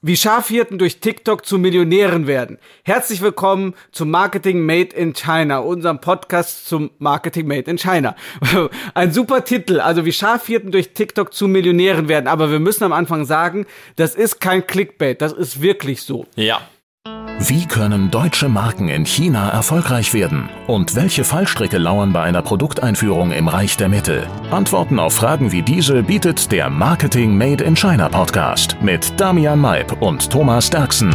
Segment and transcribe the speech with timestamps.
[0.00, 2.58] Wie Schafhirten durch TikTok zu Millionären werden.
[2.84, 8.14] Herzlich willkommen zum Marketing Made in China, unserem Podcast zum Marketing Made in China.
[8.94, 12.28] Ein super Titel, also wie Schafhirten durch TikTok zu Millionären werden.
[12.28, 13.66] Aber wir müssen am Anfang sagen,
[13.96, 16.26] das ist kein Clickbait, das ist wirklich so.
[16.36, 16.60] Ja.
[17.40, 20.48] Wie können deutsche Marken in China erfolgreich werden?
[20.66, 24.26] Und welche Fallstricke lauern bei einer Produkteinführung im Reich der Mitte?
[24.50, 30.02] Antworten auf Fragen wie diese bietet der Marketing Made in China Podcast mit Damian Maib
[30.02, 31.14] und Thomas Derksen.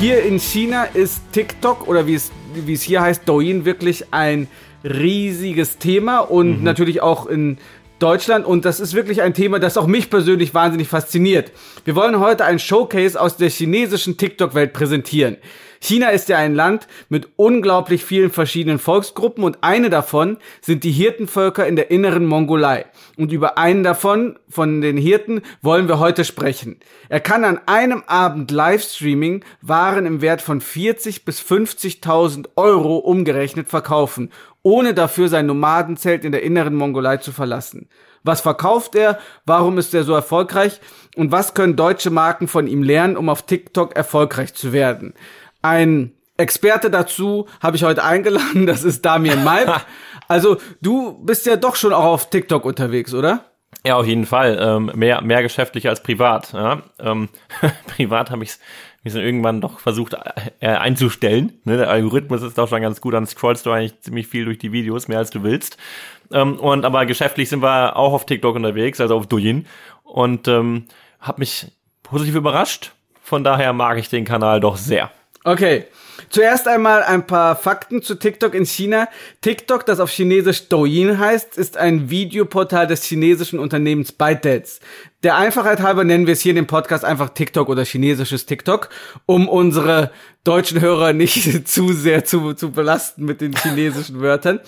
[0.00, 4.48] Hier in China ist TikTok oder wie es, wie es hier heißt, Douyin wirklich ein
[4.84, 6.64] riesiges Thema und mhm.
[6.64, 7.58] natürlich auch in
[7.98, 11.50] Deutschland und das ist wirklich ein Thema, das auch mich persönlich wahnsinnig fasziniert.
[11.84, 15.36] Wir wollen heute ein Showcase aus der chinesischen TikTok-Welt präsentieren.
[15.80, 20.90] China ist ja ein Land mit unglaublich vielen verschiedenen Volksgruppen und eine davon sind die
[20.90, 22.86] Hirtenvölker in der inneren Mongolei.
[23.16, 26.80] Und über einen davon, von den Hirten, wollen wir heute sprechen.
[27.08, 33.68] Er kann an einem Abend Livestreaming Waren im Wert von 40 bis 50.000 Euro umgerechnet
[33.68, 34.30] verkaufen
[34.68, 37.88] ohne dafür sein Nomadenzelt in der inneren Mongolei zu verlassen.
[38.22, 39.18] Was verkauft er?
[39.46, 40.80] Warum ist er so erfolgreich?
[41.16, 45.14] Und was können deutsche Marken von ihm lernen, um auf TikTok erfolgreich zu werden?
[45.62, 49.84] Ein Experte dazu habe ich heute eingeladen, das ist Damien Malp.
[50.30, 53.46] Also du bist ja doch schon auch auf TikTok unterwegs, oder?
[53.86, 54.58] Ja, auf jeden Fall.
[54.60, 56.52] Ähm, mehr, mehr geschäftlich als privat.
[56.52, 56.82] Ja?
[56.98, 57.30] Ähm,
[57.96, 58.60] privat habe ich es
[59.02, 60.16] mich irgendwann doch versucht
[60.60, 61.60] äh, einzustellen.
[61.64, 61.78] Ne?
[61.78, 64.72] Der Algorithmus ist auch schon ganz gut, dann scrollst du eigentlich ziemlich viel durch die
[64.72, 65.78] Videos, mehr als du willst.
[66.32, 69.66] Ähm, und aber geschäftlich sind wir auch auf TikTok unterwegs, also auf Douyin.
[70.02, 70.86] Und ähm,
[71.20, 72.92] habe mich positiv überrascht.
[73.22, 75.10] Von daher mag ich den Kanal doch sehr.
[75.44, 75.84] Okay.
[76.30, 79.08] Zuerst einmal ein paar Fakten zu TikTok in China.
[79.40, 84.80] TikTok, das auf Chinesisch Douyin heißt, ist ein Videoportal des chinesischen Unternehmens ByteDance.
[85.22, 88.90] Der Einfachheit halber nennen wir es hier in dem Podcast einfach TikTok oder chinesisches TikTok,
[89.26, 90.10] um unsere
[90.44, 94.60] deutschen Hörer nicht zu sehr zu, zu belasten mit den chinesischen Wörtern.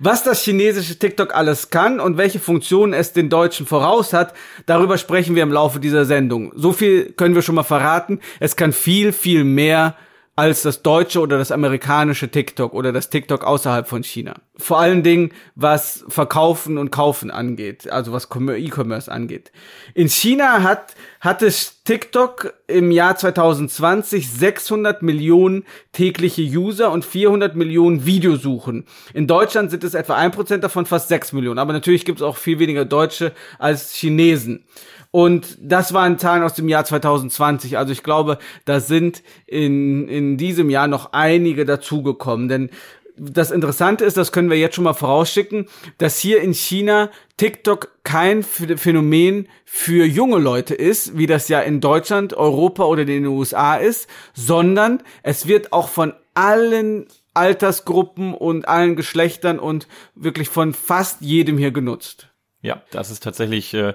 [0.00, 4.34] Was das chinesische TikTok alles kann und welche Funktionen es den Deutschen voraus hat,
[4.66, 6.52] darüber sprechen wir im Laufe dieser Sendung.
[6.54, 8.20] So viel können wir schon mal verraten.
[8.40, 9.96] Es kann viel, viel mehr
[10.38, 14.36] als das deutsche oder das amerikanische TikTok oder das TikTok außerhalb von China.
[14.56, 19.50] Vor allen Dingen, was Verkaufen und Kaufen angeht, also was E-Commerce angeht.
[19.94, 27.56] In China hat, hat es TikTok im Jahr 2020 600 Millionen tägliche User und 400
[27.56, 28.86] Millionen Videosuchen.
[29.14, 31.58] In Deutschland sind es etwa ein Prozent davon, fast 6 Millionen.
[31.58, 34.64] Aber natürlich gibt es auch viel weniger Deutsche als Chinesen.
[35.10, 37.78] Und das waren Zahlen aus dem Jahr 2020.
[37.78, 42.48] Also ich glaube, da sind in, in diesem Jahr noch einige dazugekommen.
[42.48, 42.70] Denn
[43.16, 45.66] das Interessante ist, das können wir jetzt schon mal vorausschicken,
[45.98, 51.80] dass hier in China TikTok kein Phänomen für junge Leute ist, wie das ja in
[51.80, 58.96] Deutschland, Europa oder den USA ist, sondern es wird auch von allen Altersgruppen und allen
[58.96, 62.28] Geschlechtern und wirklich von fast jedem hier genutzt.
[62.60, 63.94] Ja, das ist tatsächlich äh,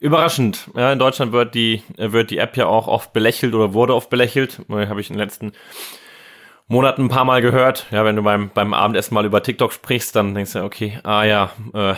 [0.00, 0.70] Überraschend.
[0.74, 4.08] Ja, in Deutschland wird die, wird die App ja auch oft belächelt oder wurde oft
[4.08, 4.60] belächelt.
[4.70, 5.52] Habe ich in den letzten
[6.68, 7.86] Monaten ein paar Mal gehört.
[7.90, 11.24] Ja, wenn du beim, beim Abendessen mal über TikTok sprichst, dann denkst du, okay, ah
[11.24, 11.94] ja, äh,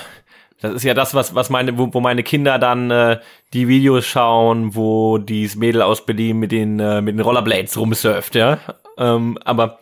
[0.61, 3.21] das ist ja das, was, was meine, wo, wo meine Kinder dann äh,
[3.53, 8.35] die Videos schauen, wo dieses Mädel aus Berlin mit den, äh, mit den Rollerblades rumsurft,
[8.35, 8.59] ja.
[8.97, 9.79] Ähm, aber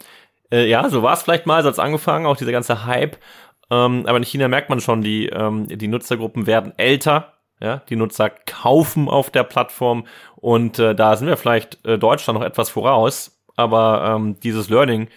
[0.50, 3.16] äh, ja, so war es vielleicht mal, so hat's angefangen, auch dieser ganze Hype.
[3.70, 7.96] Ähm, aber in China merkt man schon, die, ähm, die Nutzergruppen werden älter, ja, die
[7.96, 10.06] Nutzer kaufen auf der Plattform
[10.36, 15.08] und äh, da sind wir vielleicht äh, Deutschland noch etwas voraus, aber ähm, dieses Learning,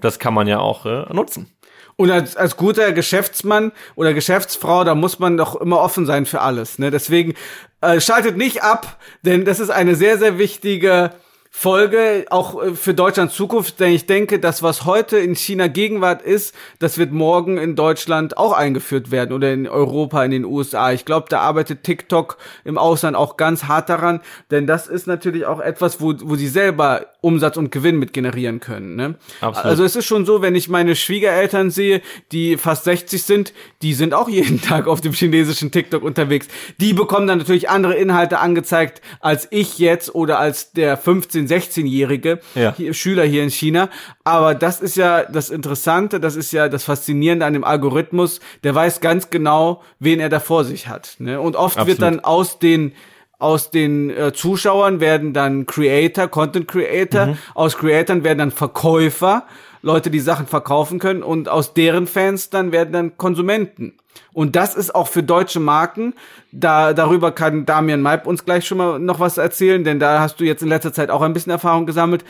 [0.00, 1.52] das kann man ja auch äh, nutzen.
[1.96, 6.40] Und als, als guter Geschäftsmann oder Geschäftsfrau, da muss man doch immer offen sein für
[6.40, 6.78] alles.
[6.78, 6.92] Ne?
[6.92, 7.34] Deswegen
[7.80, 11.10] äh, schaltet nicht ab, denn das ist eine sehr, sehr wichtige
[11.50, 16.22] Folge, auch äh, für Deutschlands Zukunft, denn ich denke, das, was heute in China Gegenwart
[16.22, 20.92] ist, das wird morgen in Deutschland auch eingeführt werden oder in Europa, in den USA.
[20.92, 24.20] Ich glaube, da arbeitet TikTok im Ausland auch ganz hart daran,
[24.50, 28.60] denn das ist natürlich auch etwas, wo, wo sie selber Umsatz und Gewinn mit generieren
[28.60, 28.94] können.
[28.94, 29.16] Ne?
[29.40, 29.66] Absolut.
[29.66, 33.52] Also es ist schon so, wenn ich meine Schwiegereltern sehe, die fast 60 sind,
[33.82, 36.46] die sind auch jeden Tag auf dem chinesischen TikTok unterwegs.
[36.80, 42.40] Die bekommen dann natürlich andere Inhalte angezeigt als ich jetzt oder als der 15 16-Jährige
[42.54, 42.74] ja.
[42.92, 43.88] Schüler hier in China.
[44.24, 48.40] Aber das ist ja das Interessante, das ist ja das Faszinierende an dem Algorithmus.
[48.64, 51.16] Der weiß ganz genau, wen er da vor sich hat.
[51.18, 51.40] Ne?
[51.40, 51.88] Und oft Absolut.
[51.88, 52.92] wird dann aus den
[53.38, 57.38] aus den äh, Zuschauern werden dann Creator, Content Creator, mhm.
[57.54, 59.46] aus Creatoren werden dann Verkäufer,
[59.82, 63.94] Leute, die Sachen verkaufen können und aus deren Fans dann werden dann Konsumenten.
[64.32, 66.14] Und das ist auch für deutsche Marken,
[66.52, 70.40] da, darüber kann Damian Maib uns gleich schon mal noch was erzählen, denn da hast
[70.40, 72.24] du jetzt in letzter Zeit auch ein bisschen Erfahrung gesammelt.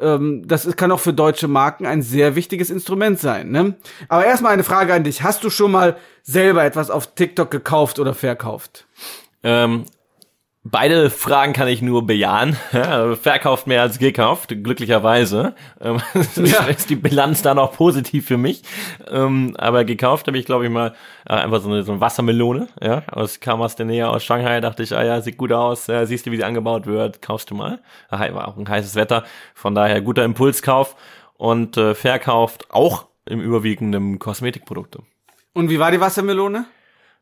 [0.00, 3.50] Ähm, das ist, kann auch für deutsche Marken ein sehr wichtiges Instrument sein.
[3.50, 3.74] Ne?
[4.08, 5.22] Aber erstmal eine Frage an dich.
[5.22, 8.86] Hast du schon mal selber etwas auf TikTok gekauft oder verkauft?
[9.42, 9.84] Ähm,
[10.66, 12.56] Beide Fragen kann ich nur bejahen.
[12.72, 15.54] Ja, verkauft mehr als gekauft, glücklicherweise.
[15.80, 16.00] Ähm,
[16.36, 16.64] ja.
[16.64, 18.62] ist die Bilanz da noch positiv für mich.
[19.08, 20.94] Ähm, aber gekauft habe ich, glaube ich, mal
[21.28, 22.68] äh, einfach so eine, so eine Wassermelone.
[22.82, 24.60] Ja, aus kam aus der Nähe aus Shanghai.
[24.60, 25.86] Dachte ich, ah ja, sieht gut aus.
[25.86, 27.20] Ja, siehst du, wie sie angebaut wird?
[27.20, 27.80] Kaufst du mal.
[28.08, 29.24] War auch ein heißes Wetter.
[29.54, 30.96] Von daher guter Impulskauf
[31.36, 35.00] und äh, verkauft auch im überwiegenden Kosmetikprodukte.
[35.52, 36.66] Und wie war die Wassermelone?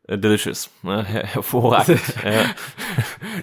[0.08, 1.04] Äh, delicious, ne?
[1.04, 2.00] hervorragend.
[2.24, 2.44] ja.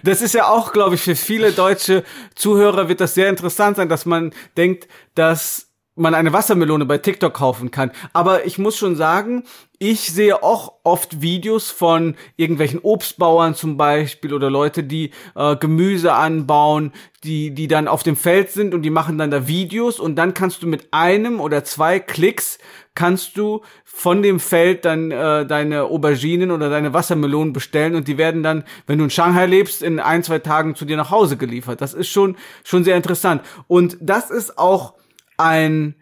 [0.03, 2.03] Das ist ja auch, glaube ich, für viele deutsche
[2.35, 5.68] Zuhörer wird das sehr interessant sein, dass man denkt, dass
[5.99, 7.91] man eine Wassermelone bei TikTok kaufen kann.
[8.13, 9.43] Aber ich muss schon sagen,
[9.81, 16.13] ich sehe auch oft Videos von irgendwelchen Obstbauern zum Beispiel oder Leute, die äh, Gemüse
[16.13, 16.91] anbauen,
[17.23, 20.33] die, die dann auf dem Feld sind und die machen dann da Videos und dann
[20.33, 22.59] kannst du mit einem oder zwei Klicks
[22.93, 28.17] kannst du von dem Feld dann äh, deine Auberginen oder deine Wassermelonen bestellen und die
[28.17, 31.37] werden dann, wenn du in Shanghai lebst, in ein, zwei Tagen zu dir nach Hause
[31.37, 31.79] geliefert.
[31.79, 32.35] Das ist schon,
[32.65, 33.41] schon sehr interessant.
[33.67, 34.95] Und das ist auch
[35.39, 35.95] ein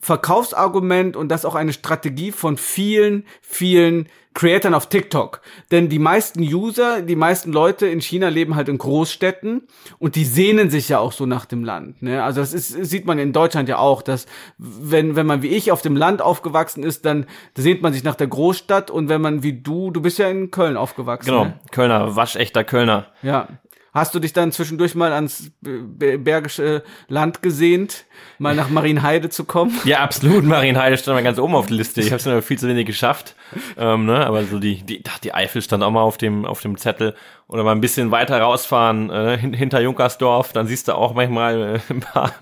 [0.00, 5.40] Verkaufsargument und das auch eine Strategie von vielen, vielen Creatern auf TikTok.
[5.70, 9.62] Denn die meisten User, die meisten Leute in China leben halt in Großstädten
[9.98, 12.02] und die sehnen sich ja auch so nach dem Land.
[12.02, 12.22] Ne?
[12.22, 14.26] Also das ist, sieht man in Deutschland ja auch, dass
[14.58, 17.26] wenn, wenn man wie ich auf dem Land aufgewachsen ist, dann
[17.56, 20.50] sehnt man sich nach der Großstadt und wenn man wie du, du bist ja in
[20.50, 21.30] Köln aufgewachsen.
[21.30, 21.60] Genau, ne?
[21.70, 23.06] Kölner, waschechter Kölner.
[23.22, 23.48] Ja.
[23.94, 28.06] Hast du dich dann zwischendurch mal ans Bergische Land gesehnt,
[28.38, 29.78] mal nach Marienheide zu kommen?
[29.84, 30.42] Ja, absolut.
[30.44, 32.00] Marienheide stand mal ganz oben auf der Liste.
[32.00, 33.36] Ich habe es nur viel zu wenig geschafft.
[33.78, 34.26] Ähm, ne?
[34.26, 37.14] Aber so die, die, die Eifel stand auch mal auf dem, auf dem Zettel.
[37.46, 41.92] Oder mal ein bisschen weiter rausfahren, äh, hinter Junkersdorf, dann siehst du auch manchmal äh,
[41.92, 42.32] ein paar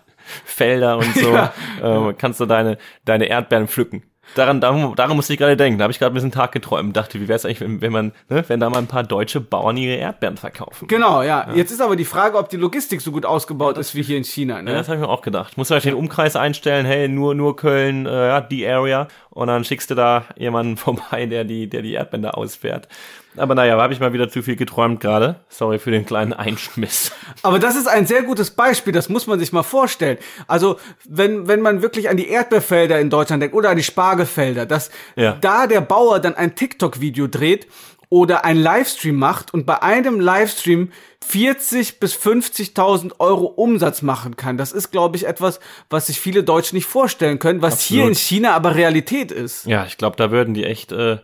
[0.46, 1.32] Felder und so.
[1.32, 1.52] Ja.
[1.82, 4.04] Ähm, kannst du deine, deine Erdbeeren pflücken
[4.34, 5.78] daran, daran, daran musste ich gerade denken.
[5.78, 6.96] Da habe ich gerade ein bisschen Tag geträumt.
[6.96, 9.40] Dachte, wie wäre es eigentlich, wenn, wenn man, ne, wenn da mal ein paar deutsche
[9.40, 10.88] Bauern ihre Erdbeeren verkaufen?
[10.88, 11.46] Genau, ja.
[11.48, 11.54] ja.
[11.54, 14.24] Jetzt ist aber die Frage, ob die Logistik so gut ausgebaut ist wie hier in
[14.24, 14.62] China.
[14.62, 14.72] Ne?
[14.72, 15.56] Ja, das habe ich mir auch gedacht.
[15.56, 16.86] Muss vielleicht den Umkreis einstellen.
[16.86, 19.08] Hey, nur nur Köln, äh, ja, die Area.
[19.34, 22.88] Und dann schickst du da jemanden vorbei, der die, der die Erdbänder ausfährt.
[23.36, 25.36] Aber naja, habe ich mal wieder zu viel geträumt gerade.
[25.48, 27.12] Sorry für den kleinen Einschmiss.
[27.42, 30.18] Aber das ist ein sehr gutes Beispiel, das muss man sich mal vorstellen.
[30.46, 34.66] Also, wenn, wenn man wirklich an die Erdbeerfelder in Deutschland denkt oder an die Spargelfelder,
[34.66, 35.38] dass ja.
[35.40, 37.66] da der Bauer dann ein TikTok-Video dreht
[38.12, 40.92] oder ein Livestream macht und bei einem Livestream
[41.24, 44.58] 40 bis 50.000 Euro Umsatz machen kann.
[44.58, 48.02] Das ist, glaube ich, etwas, was sich viele Deutsche nicht vorstellen können, was Absolut.
[48.02, 49.64] hier in China aber Realität ist.
[49.64, 51.20] Ja, ich glaube, da würden die echt äh,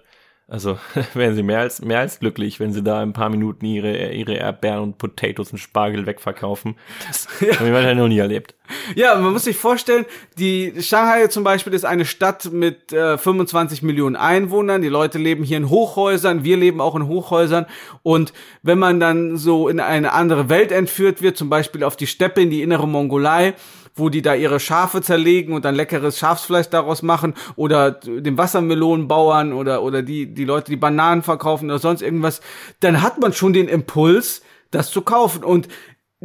[0.51, 0.79] also
[1.15, 4.35] wären sie mehr als, mehr als glücklich, wenn sie da ein paar Minuten ihre, ihre
[4.35, 6.77] Erdbeeren und Potatoes und Spargel wegverkaufen.
[7.07, 7.55] Das ja.
[7.55, 8.55] habe ich wahrscheinlich noch nie erlebt.
[8.95, 10.07] Ja, man muss sich vorstellen,
[10.39, 14.81] die Shanghai zum Beispiel ist eine Stadt mit äh, 25 Millionen Einwohnern.
[14.81, 17.67] Die Leute leben hier in Hochhäusern, wir leben auch in Hochhäusern.
[18.03, 22.07] Und wenn man dann so in eine andere Welt entführt wird, zum Beispiel auf die
[22.07, 23.55] Steppe in die innere Mongolei,
[23.99, 29.53] wo die da ihre Schafe zerlegen und dann leckeres Schafsfleisch daraus machen oder den Wassermelonenbauern
[29.53, 32.41] oder, oder die, die Leute, die Bananen verkaufen oder sonst irgendwas,
[32.81, 35.45] dann hat man schon den Impuls, das zu kaufen.
[35.45, 35.69] Und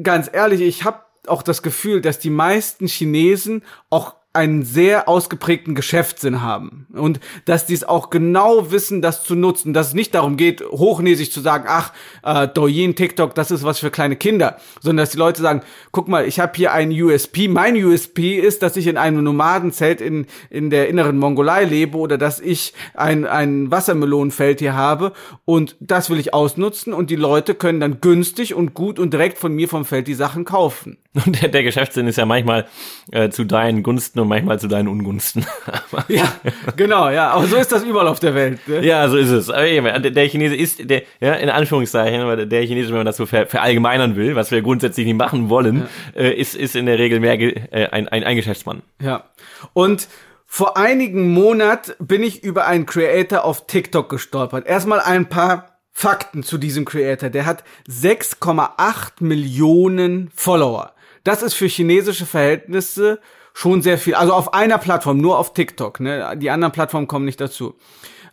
[0.02, 5.76] ganz ehrlich, ich habe auch das Gefühl, dass die meisten Chinesen auch einen sehr ausgeprägten
[5.76, 6.88] Geschäftssinn haben.
[6.92, 10.64] Und dass die es auch genau wissen, das zu nutzen, dass es nicht darum geht,
[10.64, 15.12] hochnäsig zu sagen, ach, äh, Douyin, TikTok, das ist was für kleine Kinder, sondern dass
[15.12, 15.62] die Leute sagen,
[15.92, 20.02] guck mal, ich habe hier einen USP, mein USP ist, dass ich in einem Nomadenzelt
[20.02, 25.14] in, in der inneren Mongolei lebe oder dass ich ein, ein Wassermelonenfeld hier habe.
[25.46, 26.94] Und das will ich ausnutzen.
[26.94, 30.16] Und die Leute können dann günstig und gut und direkt von mir vom Feld die
[30.16, 30.98] Sachen kaufen.
[31.14, 32.66] Und der, der Geschäftssinn ist ja manchmal
[33.12, 35.46] äh, zu deinen Gunsten und manchmal zu deinen Ungunsten.
[36.08, 36.32] ja,
[36.76, 37.30] genau, ja.
[37.30, 38.68] Aber so ist das überall auf der Welt.
[38.68, 38.84] Ne?
[38.84, 39.50] Ja, so ist es.
[39.50, 43.28] Aber eben, der Chinese ist, der, ja, in Anführungszeichen, der Chinese, wenn man das so
[43.28, 46.22] ver, verallgemeinern will, was wir grundsätzlich nicht machen wollen, ja.
[46.22, 48.82] äh, ist, ist in der Regel mehr äh, ein, ein, ein Geschäftsmann.
[49.00, 49.26] Ja.
[49.74, 50.08] Und
[50.48, 54.66] vor einigen Monaten bin ich über einen Creator auf TikTok gestolpert.
[54.68, 57.30] Erstmal ein paar Fakten zu diesem Creator.
[57.30, 60.94] Der hat 6,8 Millionen Follower.
[61.24, 63.20] Das ist für chinesische Verhältnisse
[63.54, 64.16] schon sehr viel.
[64.16, 66.00] Also auf einer Plattform, nur auf TikTok.
[66.00, 66.36] Ne?
[66.38, 67.76] Die anderen Plattformen kommen nicht dazu.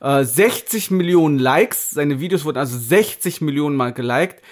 [0.01, 1.91] Äh, 60 Millionen Likes.
[1.91, 4.43] Seine Videos wurden also 60 Millionen Mal geliked.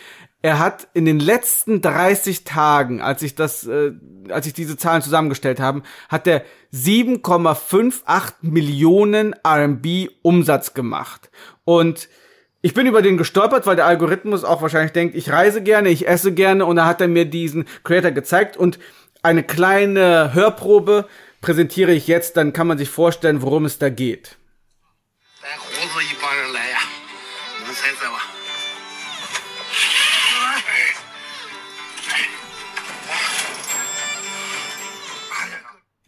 [0.40, 3.92] er hat in den letzten 30 Tagen, als ich das, äh,
[4.28, 11.30] als ich diese Zahlen zusammengestellt habe, hat er 7,58 Millionen RMB Umsatz gemacht.
[11.64, 12.08] Und
[12.60, 16.08] ich bin über den gestolpert, weil der Algorithmus auch wahrscheinlich denkt, ich reise gerne, ich
[16.08, 16.66] esse gerne.
[16.66, 18.56] Und da hat er mir diesen Creator gezeigt.
[18.56, 18.78] Und
[19.22, 21.06] eine kleine Hörprobe
[21.40, 24.36] präsentiere ich jetzt, dann kann man sich vorstellen, worum es da geht.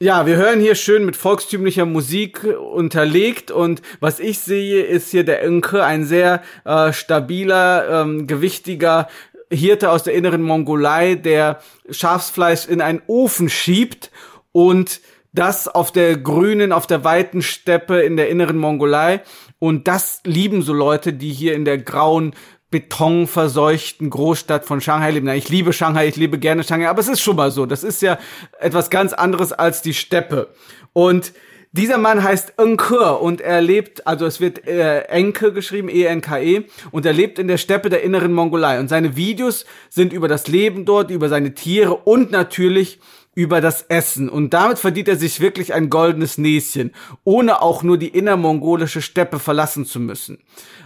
[0.03, 5.25] Ja, wir hören hier schön mit volkstümlicher Musik unterlegt und was ich sehe, ist hier
[5.25, 9.09] der Enke, ein sehr äh, stabiler, ähm, gewichtiger
[9.51, 14.11] Hirte aus der inneren Mongolei, der Schafsfleisch in einen Ofen schiebt
[14.53, 15.03] und
[15.35, 19.21] das auf der grünen, auf der weiten Steppe in der inneren Mongolei.
[19.59, 22.35] Und das lieben so Leute, die hier in der grauen
[22.71, 25.29] betonverseuchten Großstadt von Shanghai leben.
[25.29, 27.67] Ich liebe Shanghai, ich liebe gerne Shanghai, aber es ist schon mal so.
[27.67, 28.19] Das ist ja
[28.59, 30.49] etwas ganz anderes als die Steppe.
[30.93, 31.33] Und
[31.73, 36.65] dieser Mann heißt Enke und er lebt, also es wird äh, Enke geschrieben, E-N-K-E, -E,
[36.91, 38.81] und er lebt in der Steppe der inneren Mongolei.
[38.81, 42.99] Und seine Videos sind über das Leben dort, über seine Tiere und natürlich
[43.41, 44.29] über das Essen.
[44.29, 46.93] Und damit verdient er sich wirklich ein goldenes Näschen,
[47.25, 50.43] ohne auch nur die innermongolische Steppe verlassen zu müssen.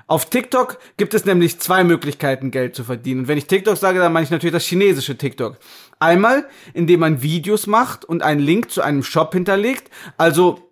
[0.06, 3.22] Auf TikTok gibt es nämlich zwei Möglichkeiten, Geld zu verdienen.
[3.22, 5.58] Und wenn ich TikTok sage, dann meine ich natürlich das chinesische TikTok.
[5.98, 9.90] Einmal, indem man Videos macht und einen Link zu einem Shop hinterlegt.
[10.16, 10.70] Also,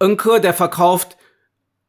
[0.00, 1.16] Önke, der verkauft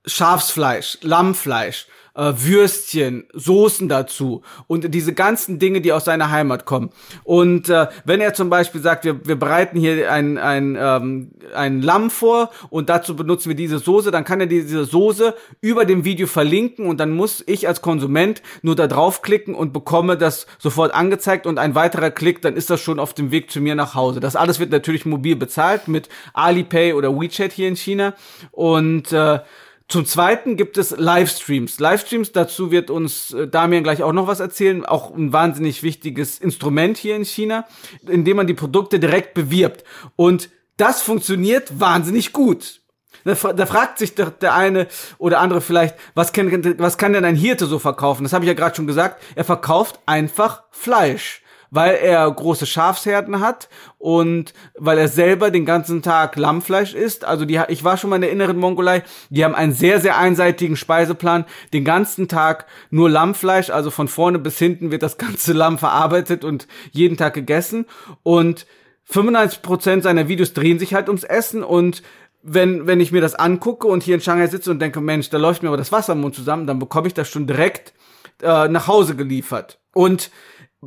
[0.08, 6.90] Schafsfleisch, Lammfleisch äh, Würstchen, Soßen dazu und diese ganzen Dinge, die aus seiner Heimat kommen.
[7.24, 11.82] Und äh, wenn er zum Beispiel sagt, wir, wir bereiten hier ein, ein, ähm, ein
[11.82, 16.06] Lamm vor und dazu benutzen wir diese Soße, dann kann er diese Soße über dem
[16.06, 20.94] Video verlinken und dann muss ich als Konsument nur da draufklicken und bekomme das sofort
[20.94, 23.96] angezeigt und ein weiterer Klick, dann ist das schon auf dem Weg zu mir nach
[23.96, 24.20] Hause.
[24.20, 28.14] Das alles wird natürlich mobil bezahlt mit Alipay oder WeChat hier in China
[28.52, 29.40] und äh,
[29.88, 31.80] zum Zweiten gibt es Livestreams.
[31.80, 34.84] Livestreams, dazu wird uns äh, Damian gleich auch noch was erzählen.
[34.86, 37.66] Auch ein wahnsinnig wichtiges Instrument hier in China,
[38.08, 39.84] in dem man die Produkte direkt bewirbt.
[40.16, 42.82] Und das funktioniert wahnsinnig gut.
[43.24, 44.88] Da, fragt sich der, der eine
[45.18, 48.24] oder andere vielleicht, was kann, was kann denn ein Hirte so verkaufen?
[48.24, 49.22] Das habe ich ja gerade schon gesagt.
[49.34, 51.42] Er verkauft einfach Fleisch
[51.76, 57.26] weil er große Schafsherden hat und weil er selber den ganzen Tag Lammfleisch isst.
[57.26, 59.04] Also die, ich war schon mal in der inneren Mongolei.
[59.30, 61.46] Die haben einen sehr, sehr einseitigen Speiseplan.
[61.74, 63.70] Den ganzen Tag nur Lammfleisch.
[63.70, 67.86] Also von vorne bis hinten wird das ganze Lamm verarbeitet und jeden Tag gegessen.
[68.24, 68.66] Und
[69.12, 72.02] 95% seiner Videos drehen sich halt ums Essen und
[72.48, 75.38] wenn, wenn ich mir das angucke und hier in Shanghai sitze und denke, Mensch, da
[75.40, 77.94] läuft mir aber das Wasser im Mund zusammen, dann bekomme ich das schon direkt
[78.42, 79.80] äh, nach Hause geliefert.
[79.94, 80.30] Und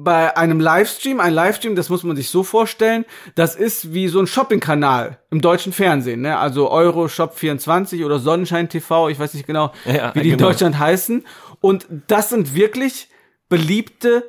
[0.04, 4.20] bei einem Livestream, ein Livestream, das muss man sich so vorstellen, das ist wie so
[4.20, 6.38] ein Shopping-Kanal im deutschen Fernsehen, ne?
[6.38, 10.46] Also Euroshop 24 oder Sonnenschein TV, ich weiß nicht genau, ja, wie die genau.
[10.46, 11.26] in Deutschland heißen.
[11.60, 13.08] Und das sind wirklich
[13.48, 14.24] beliebte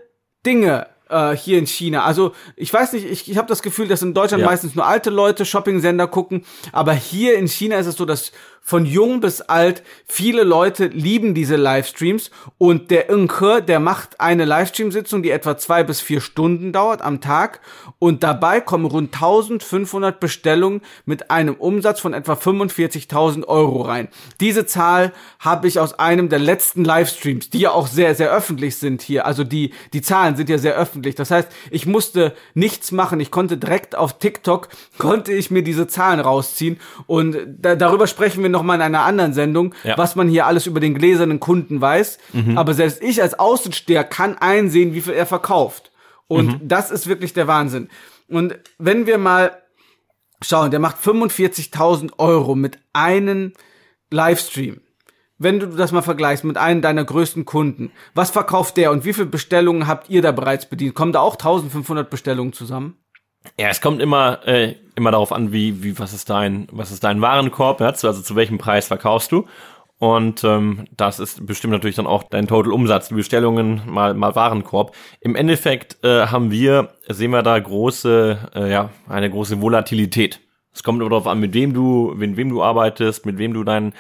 [0.45, 2.03] Dinge äh, hier in China.
[2.03, 4.49] Also ich weiß nicht, ich, ich habe das Gefühl, dass in Deutschland ja.
[4.49, 8.31] meistens nur alte Leute Shopping-Sender gucken, aber hier in China ist es so, dass
[8.69, 14.45] von jung bis alt, viele Leute lieben diese Livestreams und der Inke, der macht eine
[14.45, 17.61] Livestream-Sitzung, die etwa zwei bis vier Stunden dauert am Tag
[17.97, 24.07] und dabei kommen rund 1500 Bestellungen mit einem Umsatz von etwa 45.000 Euro rein.
[24.39, 28.77] Diese Zahl habe ich aus einem der letzten Livestreams, die ja auch sehr, sehr öffentlich
[28.77, 29.25] sind hier.
[29.25, 31.15] Also die, die Zahlen sind ja sehr öffentlich.
[31.15, 33.19] Das heißt, ich musste nichts machen.
[33.19, 38.43] Ich konnte direkt auf TikTok, konnte ich mir diese Zahlen rausziehen und da, darüber sprechen
[38.43, 39.97] wir noch mal in einer anderen Sendung, ja.
[39.97, 42.17] was man hier alles über den gläsernen Kunden weiß.
[42.33, 42.57] Mhm.
[42.57, 45.91] Aber selbst ich als Außensteher kann einsehen, wie viel er verkauft.
[46.27, 46.67] Und mhm.
[46.67, 47.89] das ist wirklich der Wahnsinn.
[48.27, 49.51] Und wenn wir mal
[50.41, 53.53] schauen, der macht 45.000 Euro mit einem
[54.11, 54.81] Livestream.
[55.37, 59.13] Wenn du das mal vergleichst mit einem deiner größten Kunden, was verkauft der und wie
[59.13, 60.95] viele Bestellungen habt ihr da bereits bedient?
[60.95, 62.97] Kommen da auch 1500 Bestellungen zusammen?
[63.57, 67.03] Ja, es kommt immer, äh, immer darauf an, wie, wie, was ist dein, was ist
[67.03, 67.87] dein Warenkorb, ja?
[67.87, 69.45] also zu welchem Preis verkaufst du.
[69.97, 74.33] Und ähm, das ist bestimmt natürlich dann auch dein Total Umsatz, die Bestellungen mal, mal
[74.33, 74.95] Warenkorb.
[75.19, 80.39] Im Endeffekt äh, haben wir, sehen wir da große, äh, ja, eine große Volatilität.
[80.73, 83.65] Es kommt aber darauf an, mit wem du, mit wem du arbeitest, mit wem du
[83.65, 83.93] deinen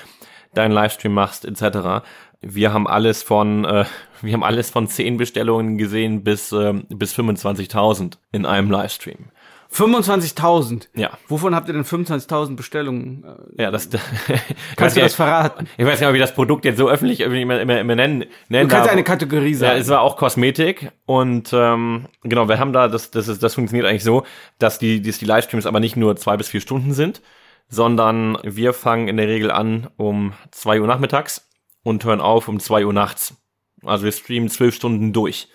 [0.53, 2.05] deinen Livestream machst, etc.
[2.41, 3.85] Wir haben alles von, äh,
[4.21, 9.25] wir haben alles von 10 Bestellungen gesehen bis, äh, bis 25.000 in einem Livestream.
[9.71, 10.87] 25.000?
[10.95, 11.11] Ja.
[11.27, 13.23] Wovon habt ihr denn 25.000 Bestellungen?
[13.57, 13.87] Äh, Ja, das.
[14.75, 15.67] Kannst du das verraten?
[15.77, 18.67] Ich weiß nicht, ob ich das Produkt jetzt so öffentlich immer, immer, immer nennen, nennen
[18.67, 18.93] Du kannst darf.
[18.93, 19.81] eine Kategorie Ja, sagen.
[19.81, 23.87] es war auch Kosmetik und ähm, genau, wir haben da, das, das, ist, das funktioniert
[23.87, 24.23] eigentlich so,
[24.57, 27.21] dass die, dass die Livestreams aber nicht nur zwei bis vier Stunden sind,
[27.67, 31.47] sondern wir fangen in der Regel an um zwei Uhr nachmittags
[31.83, 33.35] und hören auf um zwei Uhr nachts.
[33.83, 35.47] Also wir streamen zwölf Stunden durch.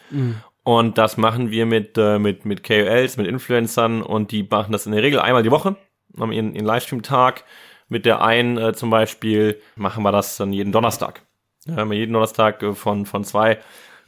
[0.64, 4.87] Und das machen wir mit, äh, mit, mit KOLs, mit Influencern und die machen das
[4.87, 5.76] in der Regel einmal die Woche,
[6.19, 7.45] haben ihren, ihren Livestream-Tag.
[7.88, 11.23] Mit der einen äh, zum Beispiel machen wir das dann jeden Donnerstag.
[11.66, 13.59] Ja, jeden Donnerstag äh, von, von zwei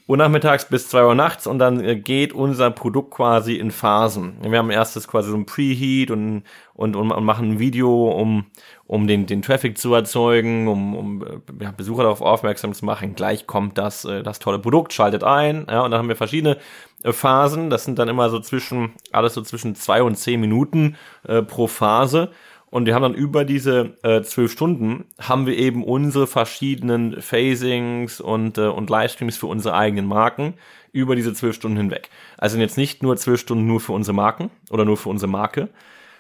[0.09, 4.37] Uhr nachmittags bis zwei Uhr nachts und dann äh, geht unser Produkt quasi in Phasen.
[4.41, 6.45] Wir haben erstes quasi so ein Preheat und,
[6.75, 8.47] und, und, und machen ein Video, um,
[8.87, 13.17] um den, den Traffic zu erzeugen, um, um äh, ja, Besucher darauf aufmerksam zu machen.
[13.17, 16.59] Gleich kommt das, äh, das tolle Produkt, schaltet ein, ja, und dann haben wir verschiedene
[17.05, 17.69] Phasen.
[17.69, 20.97] Das sind dann immer so zwischen, alles so zwischen zwei und zehn Minuten
[21.27, 22.31] äh, pro Phase.
[22.69, 28.21] Und wir haben dann über diese äh, zwölf Stunden haben wir eben unsere verschiedenen Phasings
[28.21, 30.55] und, äh, und Livestreams für unsere eigenen Marken
[30.93, 32.11] über diese zwölf Stunden hinweg.
[32.39, 35.69] Also jetzt nicht nur zwölf Stunden nur für unsere Marken oder nur für unsere Marke,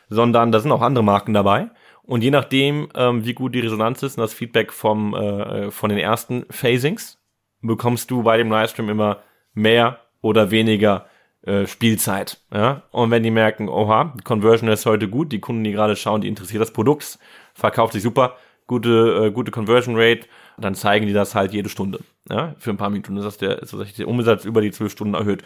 [0.08, 1.70] sondern da sind auch andere Marken dabei.
[2.04, 5.90] Und je nachdem, ähm, wie gut die Resonanz ist und das Feedback vom, äh, von
[5.90, 7.18] den ersten Phasings,
[7.60, 9.22] bekommst du bei dem Livestream immer
[9.54, 11.06] mehr oder weniger
[11.46, 12.40] äh, Spielzeit.
[12.52, 12.82] Ja?
[12.90, 16.20] Und wenn die merken, oha, die Conversion ist heute gut, die Kunden, die gerade schauen,
[16.20, 17.18] die interessiert das Produkt,
[17.54, 18.36] verkauft sich super,
[18.66, 20.26] gute, äh, gute Conversion Rate,
[20.58, 22.00] dann zeigen die das halt jede Stunde.
[22.28, 22.54] Ja?
[22.58, 25.14] Für ein paar Minuten ist das der, ist das der Umsatz über die zwölf Stunden
[25.14, 25.42] erhöht.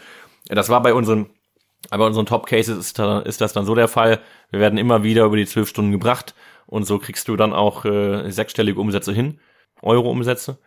[0.47, 1.27] Das war bei unseren
[1.89, 4.19] bei unseren Top Cases ist, da, ist das dann so der Fall.
[4.51, 6.35] Wir werden immer wieder über die zwölf Stunden gebracht
[6.67, 9.39] und so kriegst du dann auch äh, sechsstellige Umsätze hin,
[9.81, 10.59] Euro-Umsätze.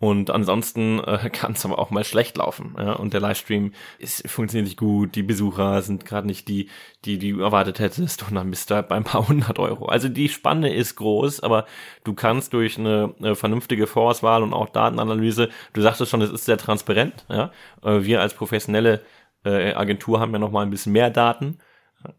[0.00, 2.74] Und ansonsten äh, kann es aber auch mal schlecht laufen.
[2.78, 2.94] Ja?
[2.94, 6.70] Und der Livestream ist, funktioniert nicht gut, die Besucher sind gerade nicht die,
[7.04, 9.86] die, die du erwartet hättest und dann bist du halt bei ein paar hundert Euro.
[9.86, 11.66] Also die Spanne ist groß, aber
[12.02, 16.46] du kannst durch eine, eine vernünftige Vorauswahl und auch Datenanalyse, du sagtest schon, es ist
[16.46, 17.26] sehr transparent.
[17.28, 17.52] Ja?
[17.84, 19.02] Äh, Wir als professionelle
[19.44, 21.58] äh, Agentur haben ja noch mal ein bisschen mehr Daten.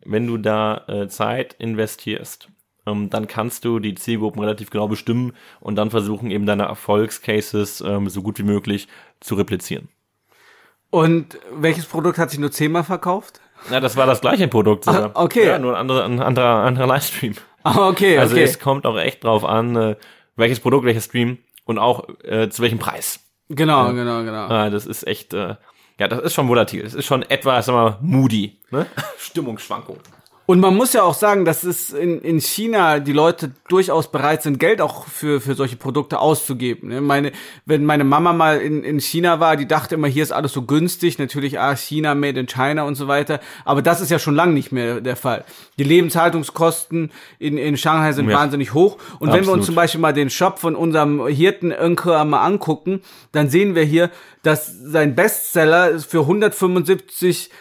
[0.06, 2.50] Wenn du da äh, Zeit investierst,
[2.86, 7.82] ähm, dann kannst du die Zielgruppen relativ genau bestimmen und dann versuchen eben deine Erfolgscases
[7.82, 8.88] ähm, so gut wie möglich
[9.20, 9.90] zu replizieren.
[10.90, 13.40] Und welches Produkt hat sich nur zehnmal verkauft?
[13.70, 15.12] Ja, das war das gleiche Produkt sogar.
[15.16, 15.46] Ah, okay.
[15.48, 17.36] Ja, nur ein anderer, ein anderer, anderer Livestream.
[17.64, 18.44] Ah, okay, Also okay.
[18.44, 19.96] es kommt auch echt drauf an, äh,
[20.36, 23.20] welches Produkt, welcher Stream und auch äh, zu welchem Preis.
[23.50, 24.48] genau, genau, genau.
[24.48, 25.58] Ah, das ist echt, äh,
[26.00, 26.82] ja, das ist schon volatil.
[26.82, 28.88] Das ist schon etwas, sag mal, moody, ne?
[29.20, 30.00] Stimmungsschwankung.
[30.52, 34.44] Und man muss ja auch sagen, dass es in, in China die Leute durchaus bereit
[34.44, 36.90] sind, Geld auch für, für solche Produkte auszugeben.
[36.90, 37.00] ne?
[37.00, 37.32] Meine,
[37.66, 40.64] wenn meine Mama mal in, in China war, die dachte immer, hier ist alles so
[40.64, 43.40] günstig, natürlich, ah, China, made in China und so weiter.
[43.64, 45.46] Aber das ist ja schon lange nicht mehr der Fall.
[45.78, 48.38] Die Lebenshaltungskosten in, in Shanghai sind Ja.
[48.38, 48.98] wahnsinnig hoch.
[49.20, 49.66] Und wenn wir uns Absolut.
[49.68, 53.00] zum Beispiel mal den Shop von unserem Hirten Önker mal angucken,
[53.32, 54.12] dann sehen wir hier,
[54.44, 57.52] dass sein Bestseller für 175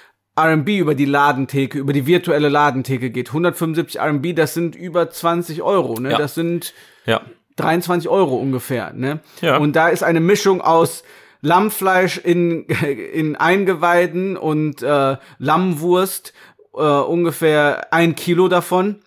[0.45, 3.29] RMB über die Ladentheke, über die virtuelle Ladentheke geht.
[3.29, 6.13] 175 RMB, das sind über 20 Euro, ne?
[6.13, 6.19] Ja.
[6.19, 6.75] Das sind
[7.07, 7.23] Ja.
[7.57, 9.21] 23 Euro ungefähr, ne?
[9.41, 9.59] Ja.
[9.59, 11.05] Und da ist eine Mischung aus
[11.43, 12.65] Lammfleisch in,
[13.13, 16.33] in Eingeweiden und äh, Lammwurst,
[16.75, 19.01] äh, ungefähr ein Kilo davon.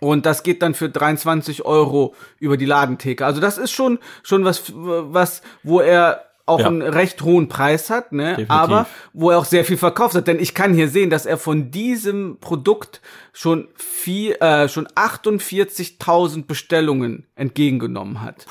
[0.00, 3.26] Und das geht dann für 23 Euro über die Ladentheke.
[3.26, 6.66] Also das ist schon, schon was, was, wo er auch Ja.
[6.66, 8.30] einen recht hohen Preis hat, ne?
[8.30, 8.50] Definitiv.
[8.50, 10.26] Aber wo er auch sehr viel verkauft hat.
[10.26, 13.00] Denn ich kann hier sehen, dass er von diesem Produkt
[13.32, 18.46] schon vier, äh, schon 48.000 Bestellungen entgegengenommen hat.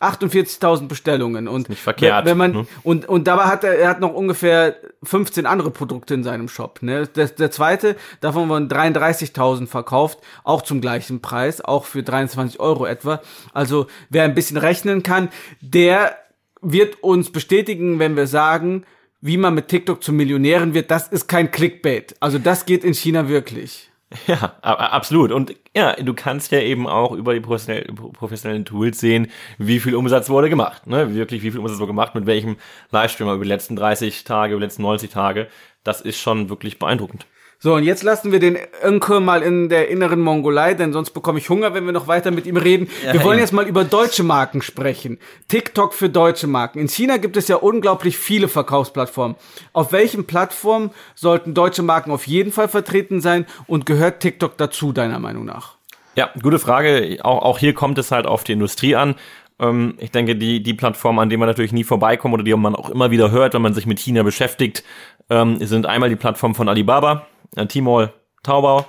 [0.00, 2.66] 48.000 Bestellungen und nicht verkehrt, wenn man ne?
[2.82, 6.80] und und dabei hat er er hat noch ungefähr 15 andere Produkte in seinem Shop,
[6.82, 7.06] ne?
[7.06, 12.84] Der, der zweite, davon wurden 33.000 verkauft, auch zum gleichen Preis, auch für 23 Euro
[12.86, 13.22] etwa.
[13.52, 15.28] Also wer ein bisschen rechnen kann,
[15.60, 16.16] der
[16.64, 18.84] wird uns bestätigen, wenn wir sagen,
[19.20, 22.14] wie man mit TikTok zum Millionären wird, das ist kein Clickbait.
[22.20, 23.90] Also das geht in China wirklich.
[24.26, 25.32] Ja, absolut.
[25.32, 29.96] Und ja, du kannst ja eben auch über die professionell, professionellen Tools sehen, wie viel
[29.96, 30.86] Umsatz wurde gemacht.
[30.86, 31.14] Ne?
[31.14, 32.56] Wirklich, wie viel Umsatz wurde gemacht, mit welchem
[32.90, 35.48] Livestreamer über die letzten 30 Tage, über die letzten 90 Tage.
[35.82, 37.26] Das ist schon wirklich beeindruckend.
[37.64, 41.38] So, und jetzt lassen wir den Önke mal in der inneren Mongolei, denn sonst bekomme
[41.38, 42.90] ich Hunger, wenn wir noch weiter mit ihm reden.
[43.10, 45.16] wir wollen jetzt mal über deutsche Marken sprechen.
[45.48, 46.78] TikTok für deutsche Marken.
[46.78, 49.38] In China gibt es ja unglaublich viele Verkaufsplattformen.
[49.72, 54.92] Auf welchen Plattformen sollten deutsche Marken auf jeden Fall vertreten sein und gehört TikTok dazu,
[54.92, 55.76] deiner Meinung nach?
[56.16, 57.16] Ja, gute Frage.
[57.22, 59.14] Auch, auch hier kommt es halt auf die Industrie an.
[59.58, 62.76] Ähm, ich denke, die, die Plattform, an der man natürlich nie vorbeikommt oder die man
[62.76, 64.84] auch immer wieder hört, wenn man sich mit China beschäftigt,
[65.30, 68.86] ähm, sind einmal die Plattform von Alibaba, äh, Tmall, Taobao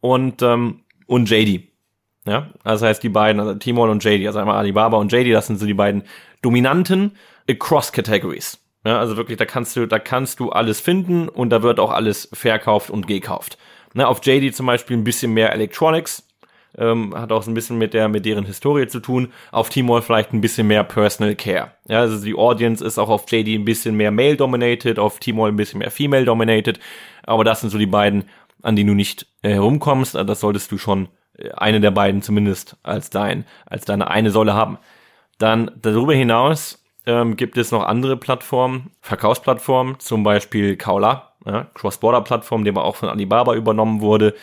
[0.00, 1.68] und, ähm, und JD.
[2.26, 5.32] Ja, also das heißt die beiden, also Tmall und JD, also einmal Alibaba und JD,
[5.32, 6.02] das sind so die beiden
[6.42, 7.16] dominanten
[7.48, 8.58] across Categories.
[8.84, 11.90] Ja, also wirklich, da kannst du, da kannst du alles finden und da wird auch
[11.92, 13.58] alles verkauft und gekauft.
[13.94, 16.26] Ne, auf JD zum Beispiel ein bisschen mehr Electronics,
[16.78, 19.32] ähm, hat auch so ein bisschen mit der, mit deren Historie zu tun.
[19.50, 21.72] Auf Tmall vielleicht ein bisschen mehr Personal Care.
[21.88, 25.56] Ja, also die Audience ist auch auf JD ein bisschen mehr male-dominated, auf Tmall ein
[25.56, 26.78] bisschen mehr female-dominated.
[27.26, 28.24] Aber das sind so die beiden,
[28.62, 30.16] an denen du nicht äh, herumkommst.
[30.16, 31.08] Also das solltest du schon
[31.38, 34.78] äh, eine der beiden zumindest als dein, als deine eine Säule haben.
[35.38, 42.64] Dann darüber hinaus ähm, gibt es noch andere Plattformen, Verkaufsplattformen, zum Beispiel Kaula, ja, Cross-Border-Plattform,
[42.64, 44.34] die aber auch von Alibaba übernommen wurde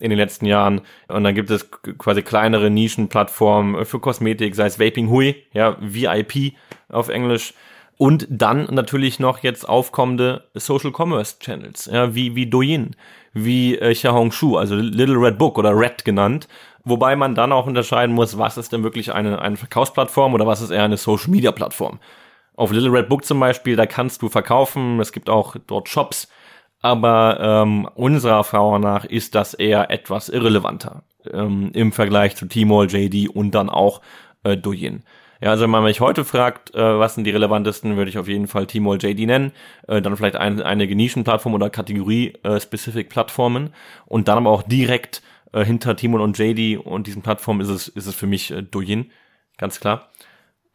[0.00, 0.80] in den letzten Jahren.
[1.08, 6.54] Und dann gibt es quasi kleinere Nischenplattformen für Kosmetik, sei es Vaping Hui, ja, VIP
[6.88, 7.54] auf Englisch.
[7.98, 12.94] Und dann natürlich noch jetzt aufkommende Social Commerce Channels, ja, wie, wie Douyin,
[13.32, 16.46] wie äh, Xiaohongshu, also Little Red Book oder Red genannt.
[16.84, 20.60] Wobei man dann auch unterscheiden muss, was ist denn wirklich eine, eine Verkaufsplattform oder was
[20.60, 21.98] ist eher eine Social Media Plattform.
[22.54, 26.28] Auf Little Red Book zum Beispiel, da kannst du verkaufen, es gibt auch dort Shops,
[26.80, 32.86] aber ähm, unserer Erfahrung nach ist das eher etwas irrelevanter ähm, im Vergleich zu Tmall,
[32.88, 34.00] JD und dann auch
[34.44, 35.02] äh, Douyin.
[35.40, 38.26] Ja, also wenn man mich heute fragt, äh, was sind die relevantesten, würde ich auf
[38.26, 39.52] jeden Fall Tmall JD nennen,
[39.86, 43.70] äh, dann vielleicht ein, einige Nischenplattformen oder Kategorie-Specific-Plattformen äh,
[44.06, 45.22] und dann aber auch direkt
[45.52, 48.62] äh, hinter Tmall und JD und diesen Plattformen ist es, ist es für mich äh,
[48.62, 49.12] Douyin,
[49.58, 50.10] ganz klar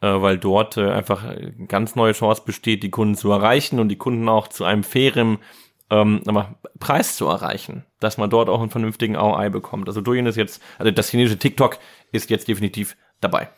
[0.00, 1.24] äh, weil dort äh, einfach
[1.68, 5.38] ganz neue Chance besteht, die Kunden zu erreichen und die Kunden auch zu einem fairen
[5.90, 6.22] ähm,
[6.78, 9.88] Preis zu erreichen, dass man dort auch einen vernünftigen ROI bekommt.
[9.88, 11.78] Also Douyin ist jetzt, also das chinesische TikTok
[12.12, 13.48] ist jetzt definitiv dabei.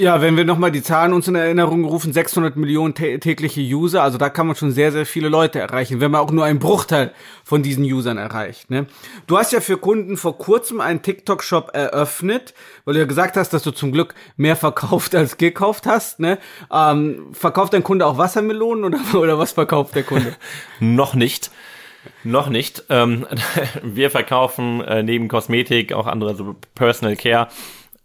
[0.00, 4.16] Ja, wenn wir nochmal die Zahlen uns in Erinnerung rufen, 600 Millionen tägliche User, also
[4.16, 7.12] da kann man schon sehr, sehr viele Leute erreichen, wenn man auch nur einen Bruchteil
[7.42, 8.70] von diesen Usern erreicht.
[8.70, 8.86] Ne?
[9.26, 13.52] Du hast ja für Kunden vor kurzem einen TikTok-Shop eröffnet, weil du ja gesagt hast,
[13.52, 16.20] dass du zum Glück mehr verkauft als gekauft hast.
[16.20, 16.38] Ne?
[16.72, 20.36] Ähm, verkauft dein Kunde auch Wassermelonen oder, oder was verkauft der Kunde?
[20.78, 21.50] Noch nicht.
[22.22, 22.84] Noch nicht.
[22.88, 23.26] Ähm,
[23.82, 27.48] wir verkaufen äh, neben Kosmetik auch andere, so Personal Care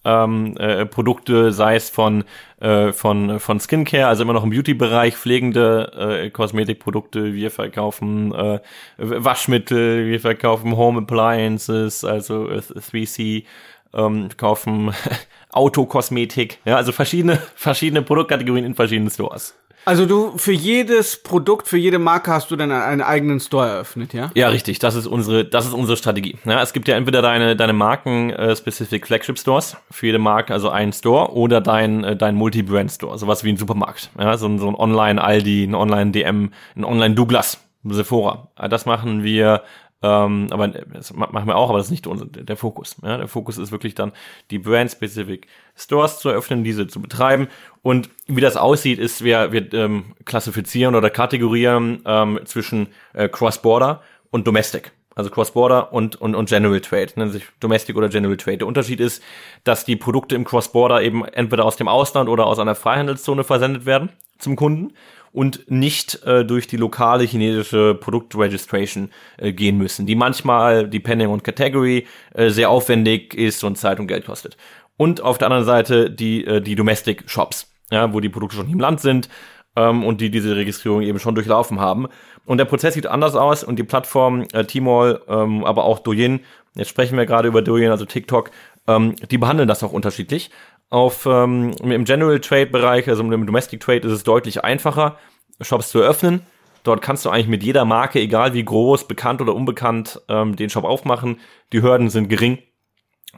[0.06, 2.24] ähm, äh, Produkte, sei es von,
[2.60, 7.34] äh, von, von Skincare, also immer noch im Beauty-Bereich, pflegende äh, Kosmetikprodukte.
[7.34, 8.60] Wir verkaufen äh,
[8.98, 13.46] Waschmittel, wir verkaufen Home Appliances, also 3C,
[13.94, 14.92] ähm, kaufen
[15.52, 19.56] Autokosmetik, ja, also verschiedene, verschiedene Produktkategorien in verschiedenen Stores.
[19.86, 24.14] Also du für jedes Produkt, für jede Marke hast du dann einen eigenen Store eröffnet,
[24.14, 24.32] ja?
[24.34, 24.80] Ja, richtig.
[24.80, 26.38] Das ist unsere, das ist unsere Strategie.
[26.46, 30.54] Ja, es gibt ja entweder deine deine Marken äh, specific Flagship Stores für jede Marke,
[30.54, 34.10] also ein Store, oder dein äh, dein Multi-Brand Store, sowas wie ein Supermarkt.
[34.18, 38.50] Ja, so ein so ein Online Aldi, ein Online DM, ein Online Douglas, Sephora.
[38.70, 39.64] Das machen wir
[40.04, 42.98] ähm, aber das machen wir auch, aber das ist nicht unser, der Fokus.
[43.02, 43.18] Ja?
[43.18, 44.12] Der Fokus ist wirklich dann,
[44.52, 47.48] die Brand-Specific Stores zu eröffnen, diese zu betreiben.
[47.82, 54.02] Und wie das aussieht, ist, wir, wir ähm, klassifizieren oder kategorieren ähm, zwischen äh, Cross-Border
[54.30, 54.92] und Domestic.
[55.16, 58.58] Also Cross-Border und, und, und General Trade, nennen sich Domestic oder General Trade.
[58.58, 59.24] Der Unterschied ist,
[59.64, 63.86] dass die Produkte im Cross-Border eben entweder aus dem Ausland oder aus einer Freihandelszone versendet
[63.86, 64.94] werden zum Kunden
[65.34, 71.44] und nicht äh, durch die lokale chinesische Produktregistration äh, gehen müssen, die manchmal, depending on
[71.44, 74.56] category, äh, sehr aufwendig ist und Zeit und Geld kostet.
[74.96, 78.70] Und auf der anderen Seite die, äh, die Domestic Shops, ja, wo die Produkte schon
[78.70, 79.28] im Land sind
[79.76, 82.08] ähm, und die diese Registrierung eben schon durchlaufen haben.
[82.46, 86.42] Und der Prozess sieht anders aus und die Plattform äh, Tmall, ähm, aber auch Douyin,
[86.76, 88.52] jetzt sprechen wir gerade über Douyin, also TikTok,
[88.88, 90.52] ähm, die behandeln das auch unterschiedlich.
[90.94, 95.18] Auf ähm, im General Trade Bereich, also im Domestic Trade, ist es deutlich einfacher,
[95.60, 96.46] Shops zu eröffnen.
[96.84, 100.70] Dort kannst du eigentlich mit jeder Marke, egal wie groß, bekannt oder unbekannt, ähm, den
[100.70, 101.40] Shop aufmachen.
[101.72, 102.60] Die Hürden sind gering.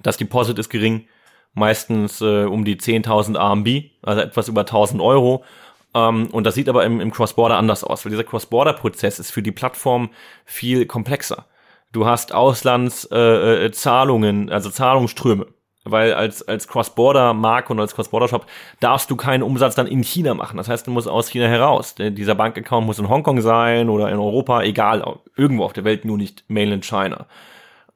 [0.04, 1.08] Das Deposit ist gering.
[1.54, 5.46] Meistens äh, um die 10.000 RMB, also etwas über 1.000 Euro.
[5.94, 9.42] Ähm, und das sieht aber im, im Cross-Border anders aus, weil dieser Cross-Border-Prozess ist für
[9.42, 10.10] die Plattform
[10.44, 11.46] viel komplexer.
[11.94, 15.48] Du hast Auslandszahlungen, äh, äh also Zahlungsströme
[15.86, 18.46] weil als, als Cross-Border-Marke und als Cross-Border-Shop
[18.80, 20.58] darfst du keinen Umsatz dann in China machen.
[20.58, 21.96] Das heißt, du musst aus China heraus.
[21.96, 25.06] Dieser Bankaccount muss in Hongkong sein oder in Europa, egal,
[25.38, 27.28] irgendwo auf der Welt, nur nicht Mainland China.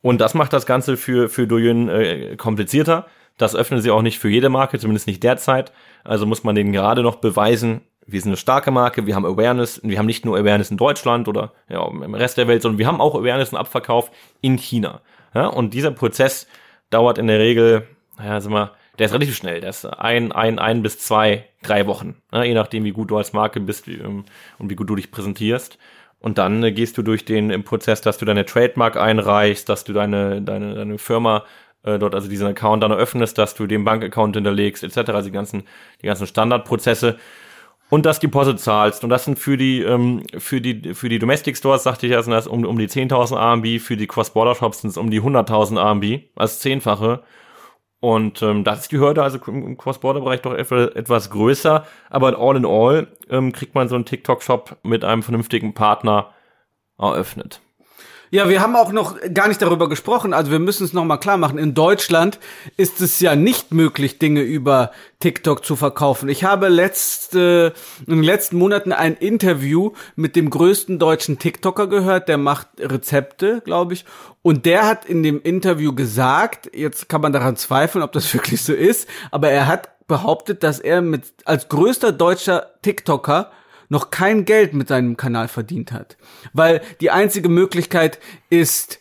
[0.01, 3.07] Und das macht das Ganze für, für Douyin äh, komplizierter.
[3.37, 5.71] Das öffnen sie auch nicht für jede Marke, zumindest nicht derzeit.
[6.03, 9.81] Also muss man denen gerade noch beweisen, wir sind eine starke Marke, wir haben Awareness,
[9.83, 12.87] wir haben nicht nur Awareness in Deutschland oder ja, im Rest der Welt, sondern wir
[12.87, 14.09] haben auch Awareness und Abverkauf
[14.41, 15.01] in China.
[15.33, 16.47] Ja, und dieser Prozess
[16.89, 19.61] dauert in der Regel, ja, sag mal, der ist relativ schnell.
[19.61, 22.21] Der ist ein, ein, ein bis zwei, drei Wochen.
[22.31, 22.45] Ne?
[22.45, 24.25] Je nachdem, wie gut du als Marke bist wie, ähm,
[24.57, 25.77] und wie gut du dich präsentierst.
[26.19, 29.93] Und dann äh, gehst du durch den Prozess, dass du deine Trademark einreichst, dass du
[29.93, 31.45] deine, deine, deine Firma
[31.83, 35.33] äh, dort also diesen Account dann eröffnest, dass du den Bankaccount hinterlegst, etc., also die
[35.33, 35.63] ganzen,
[36.01, 37.17] die ganzen Standardprozesse
[37.89, 39.03] und das Deposit zahlst.
[39.03, 42.29] Und das sind für die, ähm, für die, für die Domestic Stores, sagte ich erst,
[42.29, 46.23] das um, um die 10.000 RMB, für die Cross-Border-Shops sind es um die 100.000 RMB,
[46.35, 47.23] als Zehnfache.
[47.99, 51.85] Und ähm, das ist die Hürde, also im Cross-Border-Bereich doch etwas größer.
[52.09, 56.31] Aber all in all ähm, kriegt man so einen TikTok-Shop mit einem vernünftigen Partner
[56.97, 57.61] eröffnet.
[58.31, 60.33] Ja, wir haben auch noch gar nicht darüber gesprochen.
[60.33, 61.57] Also wir müssen es noch mal klar machen.
[61.57, 62.39] In Deutschland
[62.77, 66.29] ist es ja nicht möglich, Dinge über TikTok zu verkaufen.
[66.29, 67.73] Ich habe letzte,
[68.05, 72.29] in den letzten Monaten ein Interview mit dem größten deutschen TikToker gehört.
[72.29, 74.05] Der macht Rezepte, glaube ich.
[74.43, 78.61] Und der hat in dem Interview gesagt, jetzt kann man daran zweifeln, ob das wirklich
[78.61, 83.51] so ist, aber er hat behauptet, dass er mit, als größter deutscher TikToker
[83.89, 86.17] noch kein Geld mit seinem Kanal verdient hat.
[86.53, 88.99] Weil die einzige Möglichkeit ist,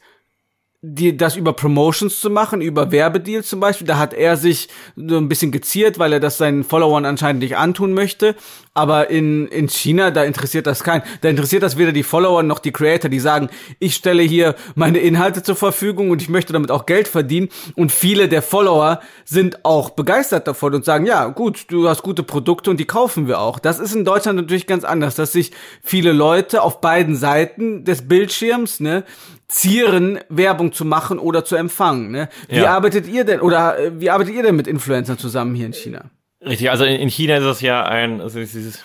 [0.81, 3.87] die, das über Promotions zu machen, über Werbedeals zum Beispiel.
[3.87, 7.57] Da hat er sich so ein bisschen geziert, weil er das seinen Followern anscheinend nicht
[7.57, 8.37] antun möchte.
[8.75, 11.03] Aber in, in China, da interessiert das keinen.
[11.21, 14.99] Da interessiert das weder die Follower noch die Creator, die sagen, ich stelle hier meine
[14.99, 17.49] Inhalte zur Verfügung und ich möchte damit auch Geld verdienen.
[17.75, 22.23] Und viele der Follower sind auch begeistert davon und sagen, ja, gut, du hast gute
[22.23, 23.59] Produkte und die kaufen wir auch.
[23.59, 25.51] Das ist in Deutschland natürlich ganz anders, dass sich
[25.83, 29.03] viele Leute auf beiden Seiten des Bildschirms, ne,
[29.49, 32.11] zieren, Werbung zu machen oder zu empfangen.
[32.11, 32.29] Ne?
[32.49, 32.75] Wie ja.
[32.75, 36.11] arbeitet ihr denn oder äh, wie arbeitet ihr denn mit Influencern zusammen hier in China?
[36.45, 38.85] Richtig, also in China ist es ja ein also dieses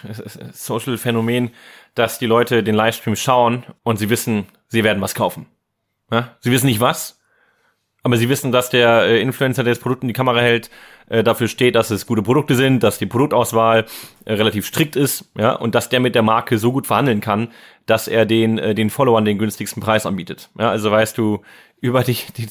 [0.54, 1.52] Social Phänomen,
[1.94, 5.46] dass die Leute den Livestream schauen und sie wissen, sie werden was kaufen.
[6.12, 6.36] Ja?
[6.40, 7.20] Sie wissen nicht was,
[8.04, 10.70] aber sie wissen, dass der äh, Influencer, der das Produkt in die Kamera hält,
[11.10, 13.86] äh, dafür steht, dass es gute Produkte sind, dass die Produktauswahl
[14.28, 17.50] relativ strikt ist, ja, und dass der mit der Marke so gut verhandeln kann,
[17.86, 20.50] dass er den, äh, den Followern den günstigsten Preis anbietet.
[20.60, 21.42] Ja, also weißt du,
[21.82, 22.48] über die, die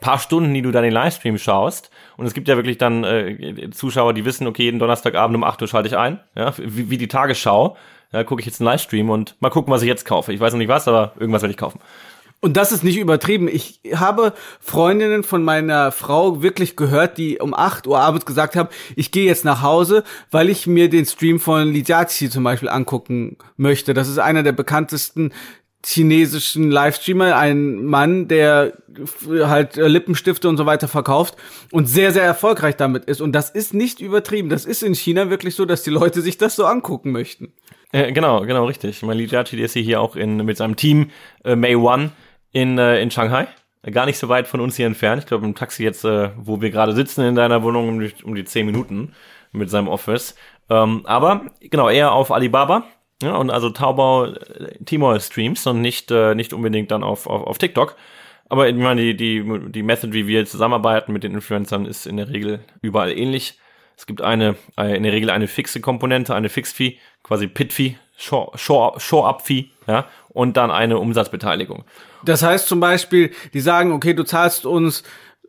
[0.00, 3.70] paar Stunden, die du dann den Livestream schaust, und es gibt ja wirklich dann äh,
[3.70, 6.98] Zuschauer, die wissen, okay, jeden Donnerstagabend um 8 Uhr schalte ich ein, ja, wie, wie
[6.98, 7.76] die Tagesschau,
[8.12, 10.32] ja, gucke ich jetzt einen Livestream und mal gucken, was ich jetzt kaufe.
[10.32, 11.80] Ich weiß noch nicht was, aber irgendwas werde ich kaufen.
[12.42, 13.48] Und das ist nicht übertrieben.
[13.48, 18.70] Ich habe Freundinnen von meiner Frau wirklich gehört, die um 8 Uhr abends gesagt haben,
[18.96, 22.70] ich gehe jetzt nach Hause, weil ich mir den Stream von Li Jiaqi zum Beispiel
[22.70, 23.92] angucken möchte.
[23.92, 25.32] Das ist einer der bekanntesten
[25.84, 28.72] chinesischen Livestreamer, ein Mann, der
[29.28, 31.36] halt Lippenstifte und so weiter verkauft
[31.70, 33.20] und sehr, sehr erfolgreich damit ist.
[33.20, 34.48] Und das ist nicht übertrieben.
[34.48, 37.52] Das ist in China wirklich so, dass die Leute sich das so angucken möchten.
[37.92, 39.02] Äh, genau, genau, richtig.
[39.02, 41.10] Li Jiaqi, der ist hier auch in, mit seinem Team
[41.44, 42.12] äh, May One
[42.52, 43.48] in, äh, in Shanghai.
[43.90, 45.22] Gar nicht so weit von uns hier entfernt.
[45.22, 48.12] Ich glaube, im Taxi jetzt, äh, wo wir gerade sitzen in deiner Wohnung, um die,
[48.22, 49.14] um die zehn Minuten
[49.52, 50.34] mit seinem Office.
[50.68, 52.84] Ähm, aber genau, eher auf Alibaba.
[53.22, 57.46] Ja, und also Taobao, äh, Tmall Streams und nicht, äh, nicht unbedingt dann auf, auf,
[57.46, 57.96] auf TikTok.
[58.48, 62.16] Aber ich meine, die, die, die Method, wie wir zusammenarbeiten mit den Influencern, ist in
[62.16, 63.58] der Regel überall ähnlich.
[63.96, 69.70] Es gibt eine, äh, in der Regel eine fixe Komponente, eine Fixed-Fee, quasi Pit-Fee, Show-Up-Fee,
[69.86, 71.84] ja, und dann eine Umsatzbeteiligung.
[72.24, 75.02] Das heißt zum Beispiel, die sagen, okay, du zahlst uns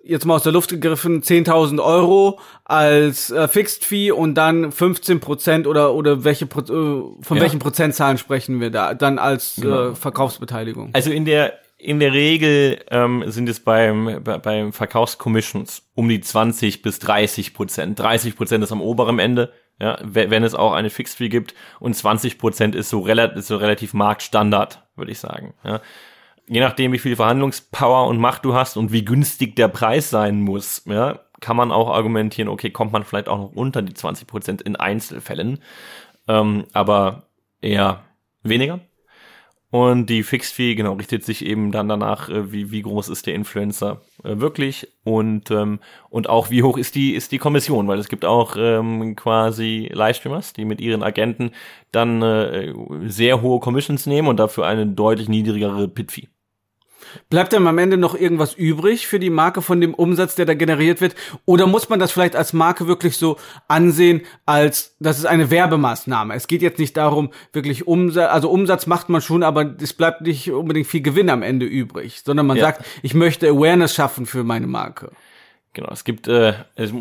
[0.03, 5.19] jetzt mal aus der Luft gegriffen 10.000 Euro als äh, Fixed Fee und dann 15
[5.19, 7.41] Prozent oder oder welche äh, von ja.
[7.41, 9.89] welchen Prozentzahlen sprechen wir da dann als äh, genau.
[9.89, 10.89] äh, Verkaufsbeteiligung?
[10.93, 16.21] Also in der in der Regel ähm, sind es beim bei, beim Verkaufscommissions um die
[16.21, 17.99] 20 bis 30 Prozent.
[17.99, 21.95] 30 Prozent ist am oberen Ende, ja, wenn es auch eine Fixed Fee gibt und
[21.95, 25.53] 20 Prozent ist so relativ so relativ Marktstandard, würde ich sagen.
[25.63, 25.81] Ja
[26.47, 30.41] je nachdem, wie viel Verhandlungspower und Macht du hast und wie günstig der Preis sein
[30.41, 34.27] muss, ja, kann man auch argumentieren, okay, kommt man vielleicht auch noch unter die 20
[34.27, 35.59] Prozent in Einzelfällen,
[36.27, 37.23] ähm, aber
[37.61, 38.03] eher
[38.43, 38.79] weniger.
[39.71, 43.25] Und die Fixed Fee, genau, richtet sich eben dann danach, äh, wie, wie groß ist
[43.25, 45.79] der Influencer äh, wirklich und, ähm,
[46.09, 49.89] und auch wie hoch ist die, ist die Kommission, weil es gibt auch ähm, quasi
[49.93, 51.51] Livestreamers, die mit ihren Agenten
[51.93, 52.73] dann äh,
[53.05, 56.27] sehr hohe Commissions nehmen und dafür eine deutlich niedrigere Pit-Fee.
[57.29, 60.53] Bleibt dann am Ende noch irgendwas übrig für die Marke von dem Umsatz, der da
[60.53, 61.15] generiert wird?
[61.45, 63.37] Oder muss man das vielleicht als Marke wirklich so
[63.67, 66.33] ansehen, als das ist eine Werbemaßnahme?
[66.35, 70.21] Es geht jetzt nicht darum, wirklich Umsatz, also Umsatz macht man schon, aber es bleibt
[70.21, 72.65] nicht unbedingt viel Gewinn am Ende übrig, sondern man ja.
[72.65, 75.11] sagt, ich möchte Awareness schaffen für meine Marke.
[75.73, 76.91] Genau, es gibt, äh, es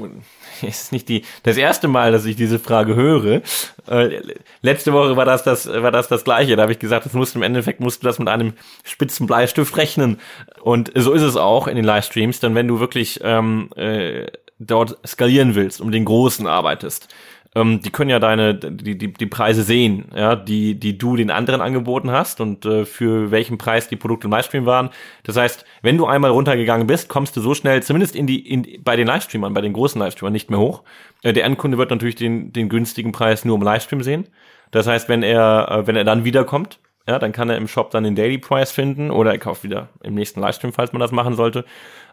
[0.62, 3.42] ist nicht die, das erste Mal, dass ich diese Frage höre.
[3.88, 4.20] Äh,
[4.62, 6.54] letzte Woche war das das, war das das Gleiche.
[6.54, 8.52] Da habe ich gesagt, das musst im Endeffekt musst du das mit einem
[8.84, 10.20] spitzen Bleistift rechnen.
[10.62, 12.38] Und so ist es auch in den Livestreams.
[12.38, 14.28] Denn wenn du wirklich ähm, äh,
[14.60, 17.08] dort skalieren willst, um den Großen arbeitest,
[17.54, 21.30] ähm, die können ja deine, die, die, die Preise sehen, ja, die, die du den
[21.30, 24.90] anderen angeboten hast und äh, für welchen Preis die Produkte im Livestream waren.
[25.24, 28.82] Das heißt, wenn du einmal runtergegangen bist, kommst du so schnell, zumindest in die, in,
[28.84, 30.84] bei den Livestreamern, bei den großen Livestreamern nicht mehr hoch.
[31.22, 34.28] Äh, der Endkunde wird natürlich den, den günstigen Preis nur im Livestream sehen.
[34.70, 37.90] Das heißt, wenn er, äh, wenn er dann wiederkommt, ja, dann kann er im Shop
[37.90, 41.10] dann den Daily Price finden oder er kauft wieder im nächsten Livestream, falls man das
[41.10, 41.64] machen sollte.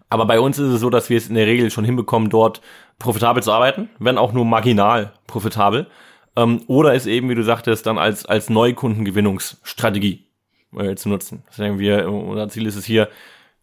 [0.09, 2.61] Aber bei uns ist es so, dass wir es in der Regel schon hinbekommen, dort
[2.99, 5.87] profitabel zu arbeiten, wenn auch nur marginal profitabel.
[6.35, 10.27] Ähm, oder es eben, wie du sagtest, dann als, als Neukundengewinnungsstrategie
[10.77, 11.43] äh, zu nutzen.
[11.49, 13.09] Deswegen wir, unser Ziel ist es hier,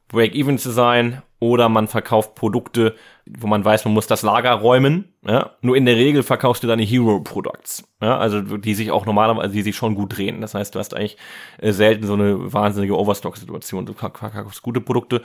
[0.09, 2.95] Break-Even zu sein oder man verkauft Produkte,
[3.27, 5.13] wo man weiß, man muss das Lager räumen.
[5.27, 5.53] Ja?
[5.61, 8.17] Nur in der Regel verkaufst du deine Hero-Products, ja?
[8.19, 10.41] also die sich auch normalerweise, die sich schon gut drehen.
[10.41, 11.17] Das heißt, du hast eigentlich
[11.59, 13.87] äh, selten so eine wahnsinnige Overstock-Situation.
[13.87, 15.23] Du verkaufst gute Produkte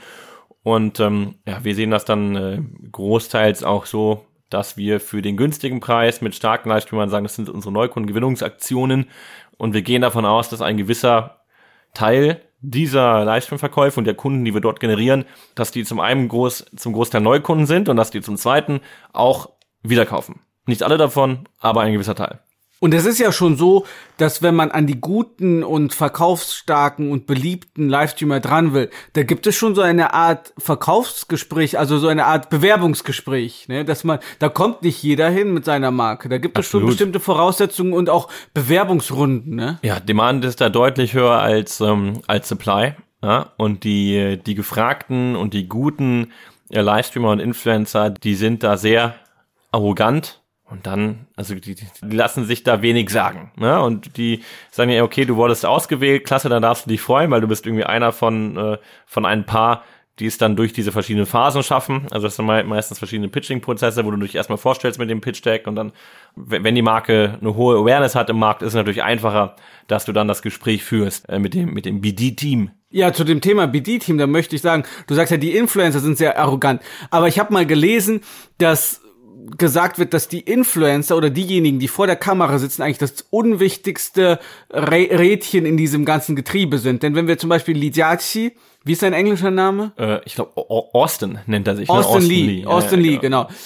[0.62, 5.36] und ähm, ja, wir sehen das dann äh, großteils auch so, dass wir für den
[5.36, 9.08] günstigen Preis mit starken Livestreamern sagen, das sind unsere Neukundengewinnungsaktionen
[9.56, 11.40] und wir gehen davon aus, dass ein gewisser
[11.94, 16.66] Teil dieser Livestream-Verkäufe und der Kunden, die wir dort generieren, dass die zum einen groß,
[16.76, 18.80] zum Großteil Neukunden sind und dass die zum zweiten
[19.12, 19.50] auch
[19.82, 20.40] wieder kaufen.
[20.66, 22.40] Nicht alle davon, aber ein gewisser Teil.
[22.82, 23.84] Und es ist ja schon so,
[24.16, 29.46] dass wenn man an die guten und verkaufsstarken und beliebten Livestreamer dran will, da gibt
[29.46, 34.48] es schon so eine Art Verkaufsgespräch, also so eine Art Bewerbungsgespräch, ne, dass man, da
[34.48, 36.30] kommt nicht jeder hin mit seiner Marke.
[36.30, 39.78] Da gibt es schon bestimmte Voraussetzungen und auch Bewerbungsrunden, ne?
[39.82, 42.94] Ja, Demand ist da deutlich höher als, ähm, als Supply.
[43.22, 46.32] Ja, und die, die gefragten und die guten
[46.70, 49.16] äh, Livestreamer und Influencer, die sind da sehr
[49.70, 50.39] arrogant
[50.70, 53.50] und dann, also die, die lassen sich da wenig sagen.
[53.56, 53.80] Ne?
[53.80, 57.40] Und die sagen ja, okay, du wurdest ausgewählt, klasse, dann darfst du dich freuen, weil
[57.40, 59.82] du bist irgendwie einer von, äh, von ein paar,
[60.20, 62.06] die es dann durch diese verschiedenen Phasen schaffen.
[62.10, 65.76] Also das sind meistens verschiedene Pitching-Prozesse, wo du dich erstmal vorstellst mit dem Pitch-Deck und
[65.76, 65.92] dann,
[66.36, 69.56] wenn die Marke eine hohe Awareness hat im Markt, ist es natürlich einfacher,
[69.88, 72.70] dass du dann das Gespräch führst äh, mit dem, mit dem BD-Team.
[72.90, 76.18] Ja, zu dem Thema BD-Team, da möchte ich sagen, du sagst ja, die Influencer sind
[76.18, 76.82] sehr arrogant.
[77.10, 78.20] Aber ich habe mal gelesen,
[78.58, 78.99] dass
[79.58, 84.38] gesagt wird, dass die Influencer oder diejenigen, die vor der Kamera sitzen, eigentlich das unwichtigste
[84.72, 87.02] Rädchen in diesem ganzen Getriebe sind.
[87.02, 88.52] Denn wenn wir zum Beispiel Lidiaci,
[88.84, 89.92] wie ist sein englischer Name?
[89.98, 91.88] Äh, ich glaube, Austin nennt er sich.
[91.88, 91.94] Ne?
[91.94, 92.16] Austin, ne?
[92.18, 92.46] Austin Lee.
[92.46, 92.66] Lee.
[92.66, 93.44] Austin ja, Lee, genau.
[93.44, 93.56] genau.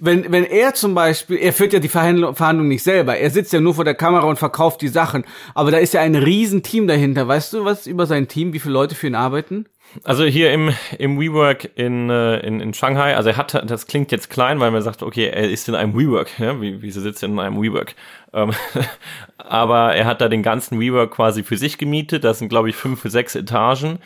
[0.00, 3.52] Wenn, wenn er zum Beispiel, er führt ja die Verhandlung, Verhandlung nicht selber, er sitzt
[3.52, 5.24] ja nur vor der Kamera und verkauft die Sachen.
[5.54, 7.28] Aber da ist ja ein Riesenteam dahinter.
[7.28, 9.66] Weißt du was über sein Team, wie viele Leute für ihn arbeiten?
[10.02, 14.10] Also hier im, im WeWork in, äh, in, in Shanghai, also er hat, das klingt
[14.10, 17.22] jetzt klein, weil man sagt, okay, er ist in einem WeWork, ja, wie, wieso sitzt
[17.22, 17.94] er in einem WeWork?
[18.32, 18.52] Ähm,
[19.38, 22.76] aber er hat da den ganzen WeWork quasi für sich gemietet, das sind glaube ich
[22.76, 23.98] fünf, sechs Etagen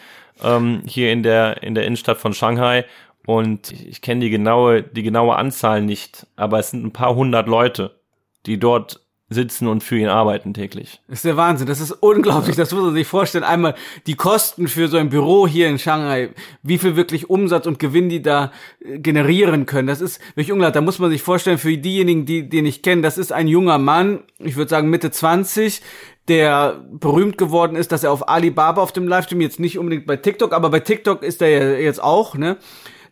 [0.42, 2.84] ähm, hier in der, in der Innenstadt von Shanghai
[3.26, 7.48] und ich kenne die genaue, die genaue Anzahl nicht, aber es sind ein paar hundert
[7.48, 8.00] Leute,
[8.46, 11.02] die dort sitzen und für ihn arbeiten täglich.
[11.06, 13.44] Das ist der Wahnsinn, das ist unglaublich, das muss man sich vorstellen.
[13.44, 13.74] Einmal
[14.06, 16.30] die Kosten für so ein Büro hier in Shanghai,
[16.62, 19.86] wie viel wirklich Umsatz und Gewinn die da äh, generieren können.
[19.86, 20.74] Das ist wirklich unglaublich.
[20.74, 23.78] Da muss man sich vorstellen, für diejenigen, die den ich kenne, das ist ein junger
[23.78, 25.82] Mann, ich würde sagen Mitte 20,
[26.28, 30.16] der berühmt geworden ist, dass er auf Alibaba auf dem Livestream, jetzt nicht unbedingt bei
[30.16, 32.56] TikTok, aber bei TikTok ist er ja jetzt auch, ne?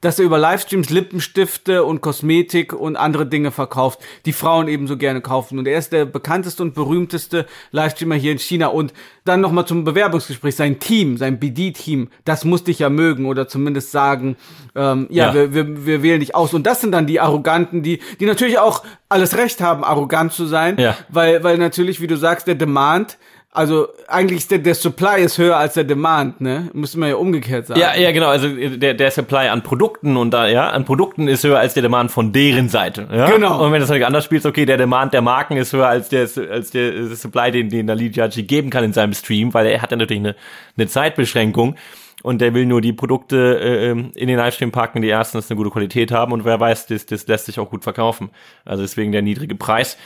[0.01, 5.21] Dass er über Livestreams Lippenstifte und Kosmetik und andere Dinge verkauft, die Frauen ebenso gerne
[5.21, 5.59] kaufen.
[5.59, 8.69] Und er ist der bekannteste und berühmteste Livestreamer hier in China.
[8.69, 8.93] Und
[9.25, 10.57] dann nochmal zum Bewerbungsgespräch.
[10.57, 14.37] Sein Team, sein BD-Team, das musste ich ja mögen oder zumindest sagen,
[14.75, 15.35] ähm, ja, ja.
[15.35, 16.55] Wir, wir, wir wählen dich aus.
[16.55, 20.47] Und das sind dann die Arroganten, die, die natürlich auch alles Recht haben, arrogant zu
[20.47, 20.79] sein.
[20.79, 20.97] Ja.
[21.09, 23.19] Weil, weil natürlich, wie du sagst, der Demand
[23.57, 26.69] also eigentlich ist der, der Supply ist höher als der Demand, ne?
[26.75, 27.81] Müsste man ja umgekehrt sagen.
[27.81, 28.29] Ja, ja, genau.
[28.29, 31.83] Also der, der Supply an Produkten und da, ja, an Produkten ist höher als der
[31.83, 33.09] Demand von deren Seite.
[33.11, 33.31] Ja?
[33.31, 33.65] Genau.
[33.65, 36.29] Und wenn das natürlich anders spielt, okay, der Demand der Marken ist höher als der,
[36.51, 39.91] als der Supply, den, den der Lidiaci geben kann in seinem Stream, weil er hat
[39.91, 40.37] ja natürlich eine,
[40.77, 41.77] eine Zeitbeschränkung
[42.23, 45.57] und der will nur die Produkte äh, ähm, in den Livestream packen, die erstens eine
[45.57, 48.31] gute Qualität haben und wer weiß, das, das lässt sich auch gut verkaufen.
[48.65, 49.97] Also deswegen der niedrige Preis.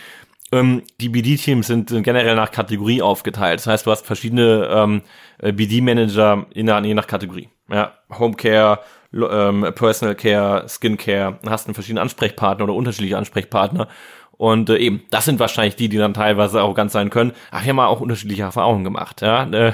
[0.52, 3.60] Ähm, die BD-Teams sind, generell nach Kategorie aufgeteilt.
[3.60, 5.02] Das heißt, du hast verschiedene ähm,
[5.38, 6.62] äh, BD-Manager je
[6.94, 7.48] nach Kategorie.
[7.70, 8.80] Ja, Homecare,
[9.12, 13.86] ähm, Personal Care, Skincare, hast einen verschiedenen Ansprechpartner oder unterschiedliche Ansprechpartner.
[14.32, 17.32] Und äh, eben, das sind wahrscheinlich die, die dann teilweise auch ganz sein können.
[17.52, 19.20] Ach, wir haben auch unterschiedliche Erfahrungen gemacht.
[19.20, 19.72] Ja, äh,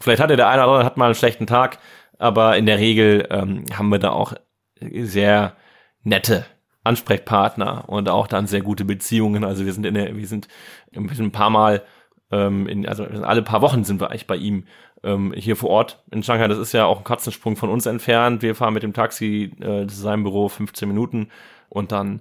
[0.00, 1.78] vielleicht hatte der eine oder andere hat mal einen schlechten Tag,
[2.18, 4.34] aber in der Regel ähm, haben wir da auch
[4.80, 5.54] sehr
[6.02, 6.44] nette
[6.84, 9.44] Ansprechpartner und auch dann sehr gute Beziehungen.
[9.44, 10.48] Also wir sind in der, wir sind,
[10.94, 11.82] ein paar Mal,
[12.30, 14.64] ähm, in, also alle paar Wochen sind wir eigentlich bei ihm
[15.02, 16.48] ähm, hier vor Ort in Shanghai.
[16.48, 18.42] Das ist ja auch ein Katzensprung von uns entfernt.
[18.42, 21.28] Wir fahren mit dem Taxi äh, zu seinem Büro 15 Minuten
[21.68, 22.20] und dann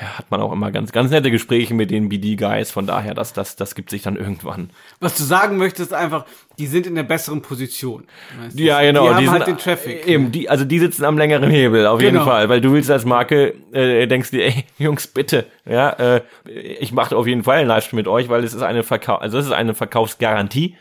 [0.00, 2.70] ja, hat man auch immer ganz, ganz nette Gespräche mit den BD-Guys.
[2.70, 4.70] Von daher, das, das, das gibt sich dann irgendwann.
[4.98, 6.24] Was du sagen möchtest, einfach,
[6.58, 8.04] die sind in der besseren Position.
[8.40, 8.62] Weißt du?
[8.62, 9.12] Ja, genau.
[9.12, 10.06] Die, die haben halt den Traffic.
[10.06, 12.12] Eben, die, also die sitzen am längeren Hebel, auf genau.
[12.12, 12.48] jeden Fall.
[12.48, 17.14] Weil du willst als Marke, äh, denkst dir, ey, Jungs, bitte, ja, äh, ich mache
[17.14, 19.52] auf jeden Fall einen Livestream mit euch, weil es ist eine Verkauf, also es ist
[19.52, 20.76] eine Verkaufsgarantie.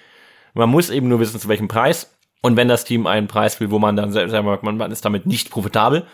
[0.53, 2.15] Man muss eben nur wissen, zu welchem Preis.
[2.41, 5.25] Und wenn das Team einen Preis will, wo man dann selber sagt, man ist damit
[5.25, 6.05] nicht profitabel,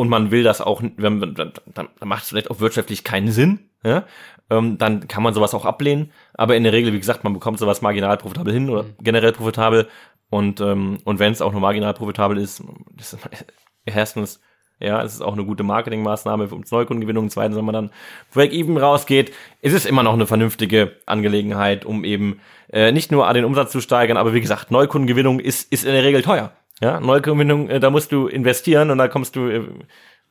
[0.00, 3.68] und man will das auch, wenn, dann, dann macht es vielleicht auch wirtschaftlich keinen Sinn,
[3.84, 4.04] ja?
[4.48, 6.10] ähm, dann kann man sowas auch ablehnen.
[6.32, 8.94] Aber in der Regel, wie gesagt, man bekommt sowas marginal profitabel hin oder mhm.
[9.02, 9.88] generell profitabel.
[10.30, 12.62] Und, ähm, und wenn es auch nur marginal profitabel ist,
[12.96, 13.28] das ist
[13.84, 14.40] erstens,
[14.78, 17.28] ja, es ist auch eine gute Marketingmaßnahme für uns Neukundengewinnung.
[17.28, 17.90] Zweitens, wenn man dann
[18.32, 22.40] Break-Even rausgeht, ist es immer noch eine vernünftige Angelegenheit, um eben
[22.72, 26.04] äh, nicht nur den Umsatz zu steigern, aber wie gesagt, Neukundengewinnung ist, ist in der
[26.04, 26.52] Regel teuer.
[26.80, 29.62] Ja, Neugewinnung, äh, da musst du investieren und da kommst du äh,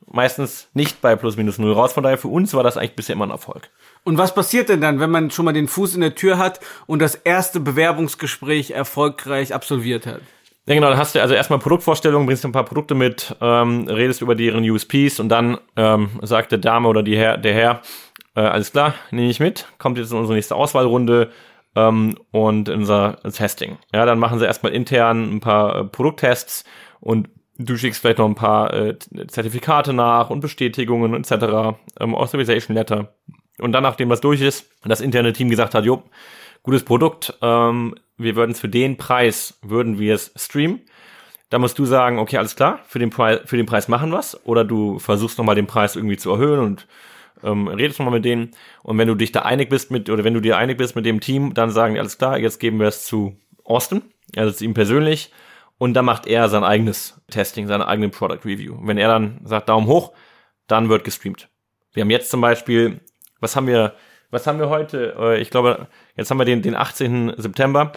[0.06, 1.92] meistens nicht bei plus minus null raus.
[1.92, 3.70] Von daher für uns war das eigentlich bisher immer ein Erfolg.
[4.04, 6.60] Und was passiert denn dann, wenn man schon mal den Fuß in der Tür hat
[6.86, 10.20] und das erste Bewerbungsgespräch erfolgreich absolviert hat?
[10.66, 14.20] Ja, genau, dann hast du also erstmal Produktvorstellungen, bringst ein paar Produkte mit, ähm, redest
[14.20, 17.82] über deren USPs und dann ähm, sagt der Dame oder die Herr, der Herr,
[18.36, 21.30] äh, alles klar, nehme ich mit, kommt jetzt in unsere nächste Auswahlrunde,
[21.76, 23.78] ähm, und unser Testing.
[23.92, 26.64] Ja, dann machen sie erstmal intern ein paar äh, Produkttests
[27.00, 28.98] und du schickst vielleicht noch ein paar äh,
[29.28, 33.14] Zertifikate nach und Bestätigungen etc., ähm, Authorization Letter.
[33.58, 36.02] Und dann, nachdem das durch ist, das interne Team gesagt hat, jo,
[36.62, 40.80] gutes Produkt, ähm, wir würden es für den Preis, würden wir es streamen.
[41.50, 44.38] Da musst du sagen, okay, alles klar, für den, Preis, für den Preis machen wir's.
[44.44, 46.86] Oder du versuchst nochmal den Preis irgendwie zu erhöhen und
[47.44, 48.50] ähm, redest nochmal mit denen
[48.82, 51.06] und wenn du dich da einig bist mit, oder wenn du dir einig bist mit
[51.06, 54.02] dem Team, dann sagen die, alles klar, jetzt geben wir es zu Austin,
[54.36, 55.32] also zu ihm persönlich
[55.78, 58.76] und dann macht er sein eigenes Testing, seine eigene Product Review.
[58.82, 60.12] wenn er dann sagt Daumen hoch,
[60.66, 61.48] dann wird gestreamt.
[61.92, 63.00] Wir haben jetzt zum Beispiel,
[63.40, 63.94] was haben wir,
[64.30, 65.16] was haben wir heute?
[65.18, 67.34] Äh, ich glaube, jetzt haben wir den, den 18.
[67.36, 67.92] September.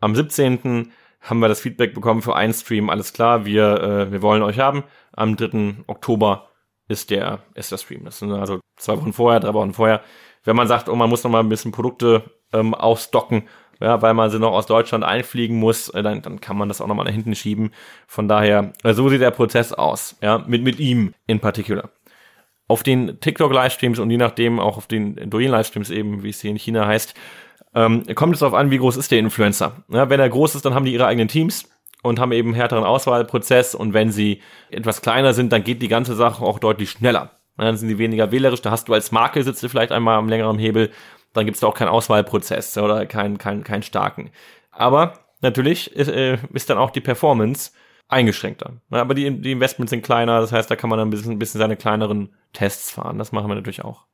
[0.00, 0.92] Am 17.
[1.20, 2.90] haben wir das Feedback bekommen für einen Stream.
[2.90, 4.84] Alles klar, wir, äh, wir wollen euch haben.
[5.12, 5.84] Am 3.
[5.86, 6.47] Oktober
[6.88, 8.04] ist der, ist der Stream.
[8.04, 10.00] Das sind also zwei Wochen vorher, drei Wochen vorher.
[10.44, 13.48] Wenn man sagt, oh, man muss noch mal ein bisschen Produkte ähm, aufstocken,
[13.80, 16.80] ja, weil man sie noch aus Deutschland einfliegen muss, äh, dann, dann kann man das
[16.80, 17.72] auch noch mal nach hinten schieben.
[18.06, 21.90] Von daher, äh, so sieht der Prozess aus, ja, mit, mit ihm in particular.
[22.66, 26.58] Auf den TikTok-Livestreams und je nachdem auch auf den Douyin-Livestreams eben, wie es hier in
[26.58, 27.14] China heißt,
[27.74, 29.84] ähm, kommt es darauf an, wie groß ist der Influencer.
[29.88, 31.68] Ja, wenn er groß ist, dann haben die ihre eigenen Teams
[32.02, 36.14] und haben eben härteren Auswahlprozess und wenn sie etwas kleiner sind, dann geht die ganze
[36.14, 37.32] Sache auch deutlich schneller.
[37.56, 40.28] Dann sind sie weniger wählerisch, da hast du als Marke sitzt du vielleicht einmal am
[40.28, 40.90] längeren Hebel,
[41.32, 44.30] dann gibt es da auch keinen Auswahlprozess oder keinen keinen keinen starken.
[44.70, 47.72] Aber natürlich ist, äh, ist dann auch die Performance
[48.08, 48.80] eingeschränkter.
[48.90, 51.38] Aber die, die Investments sind kleiner, das heißt, da kann man dann ein bisschen, ein
[51.38, 53.18] bisschen seine kleineren Tests fahren.
[53.18, 54.06] Das machen wir natürlich auch.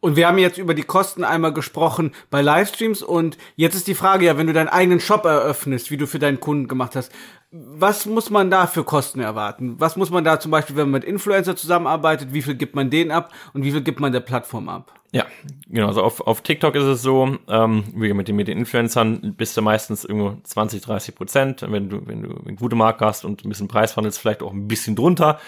[0.00, 3.94] Und wir haben jetzt über die Kosten einmal gesprochen bei Livestreams und jetzt ist die
[3.94, 7.12] Frage ja, wenn du deinen eigenen Shop eröffnest, wie du für deinen Kunden gemacht hast,
[7.50, 9.76] was muss man da für Kosten erwarten?
[9.78, 12.90] Was muss man da zum Beispiel, wenn man mit Influencer zusammenarbeitet, wie viel gibt man
[12.90, 14.92] denen ab und wie viel gibt man der Plattform ab?
[15.12, 15.24] Ja,
[15.66, 15.88] genau.
[15.88, 19.56] Also auf, auf TikTok ist es so, ähm, wie mit den, mit den Influencern bist
[19.56, 21.66] du meistens irgendwo 20, 30 Prozent.
[21.66, 24.52] Wenn du, wenn du eine gute Marke hast und ein bisschen Preis verhandelst, vielleicht auch
[24.52, 25.40] ein bisschen drunter,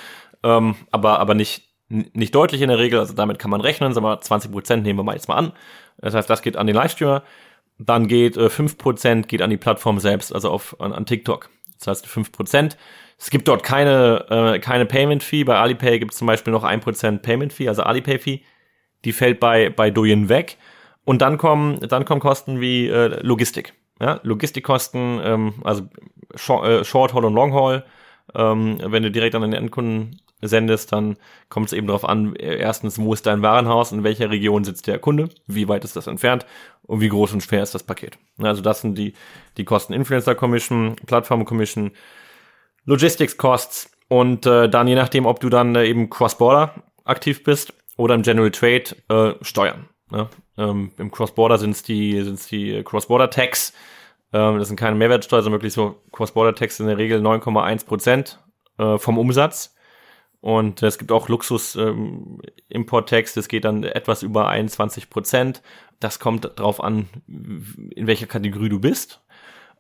[0.43, 4.07] ähm, aber, aber nicht nicht deutlich in der Regel, also damit kann man rechnen, sagen
[4.07, 5.53] wir 20 Prozent nehmen wir mal jetzt mal an.
[5.99, 7.22] Das heißt, das geht an den Livestreamer.
[7.78, 11.51] Dann geht äh, 5 Prozent geht an die Plattform selbst, also auf, an, an TikTok.
[11.78, 12.76] Das heißt 5 Prozent.
[13.18, 15.45] Es gibt dort keine, äh, keine Payment Fee.
[15.45, 18.43] Bei Alipay gibt es zum Beispiel noch 1 Prozent Payment Fee, also Alipay Fee.
[19.05, 20.57] Die fällt bei, bei Douyin weg.
[21.05, 23.74] Und dann kommen, dann kommen Kosten wie äh, Logistik.
[24.01, 25.88] Ja, Logistikkosten, ähm, also
[26.34, 27.84] Short, äh, Short Haul und Long Haul.
[28.34, 31.16] Ähm, wenn du direkt an den Endkunden sendest, dann
[31.49, 34.99] kommt es eben darauf an, erstens, wo ist dein Warenhaus, in welcher Region sitzt der
[34.99, 36.47] Kunde, wie weit ist das entfernt
[36.82, 38.18] und wie groß und schwer ist das Paket.
[38.38, 39.14] Also das sind die,
[39.57, 41.93] die Kosten Influencer Commission, Plattform Commission,
[42.84, 46.74] Logistics Costs und äh, dann je nachdem, ob du dann äh, eben Cross-Border
[47.05, 49.88] aktiv bist oder im General Trade äh, Steuern.
[50.11, 50.28] Ne?
[50.57, 53.72] Ähm, Im Cross-Border sind es die, sind's die Cross-Border-Tax,
[54.32, 58.38] ähm, das sind keine Mehrwertsteuer, sondern wirklich so Cross-Border-Tax in der Regel 9,1 Prozent
[58.78, 59.74] äh, vom Umsatz.
[60.41, 65.62] Und es gibt auch Luxus-Import-Tax, ähm, das geht dann etwas über 21 Prozent.
[65.99, 69.20] Das kommt darauf an, in welcher Kategorie du bist.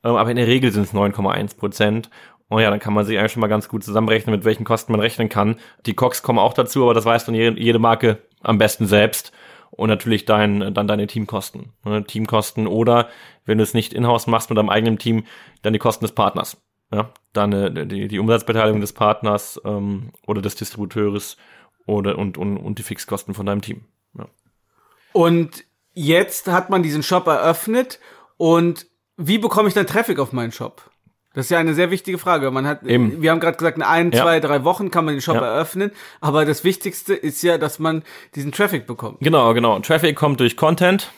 [0.04, 2.10] Ähm, aber in der Regel sind es 9,1 Prozent.
[2.48, 4.92] Und ja, dann kann man sich eigentlich schon mal ganz gut zusammenrechnen, mit welchen Kosten
[4.92, 5.56] man rechnen kann.
[5.86, 9.32] Die Cox kommen auch dazu, aber das weiß dann jede Marke am besten selbst.
[9.70, 11.72] und natürlich dein, dann deine Teamkosten.
[11.84, 12.04] Ne?
[12.04, 13.08] Teamkosten oder
[13.46, 15.24] wenn du es nicht in-house machst mit deinem eigenen Team,
[15.62, 16.60] dann die Kosten des Partners.
[16.92, 17.12] Ja?
[17.32, 21.36] Dann äh, die, die Umsatzbeteiligung des Partners ähm, oder des Distributeurs
[21.86, 23.84] oder und, und, und die Fixkosten von deinem Team.
[24.16, 24.26] Ja.
[25.12, 28.00] Und jetzt hat man diesen Shop eröffnet
[28.36, 28.86] und
[29.16, 30.90] wie bekomme ich dann Traffic auf meinen Shop?
[31.34, 32.50] Das ist ja eine sehr wichtige Frage.
[32.50, 33.22] Man hat, Eben.
[33.22, 34.22] wir haben gerade gesagt, in ein, ja.
[34.22, 35.42] zwei, drei Wochen kann man den Shop ja.
[35.42, 35.92] eröffnen.
[36.20, 38.02] Aber das Wichtigste ist ja, dass man
[38.34, 39.20] diesen Traffic bekommt.
[39.20, 39.78] Genau, genau.
[39.78, 41.12] Traffic kommt durch Content.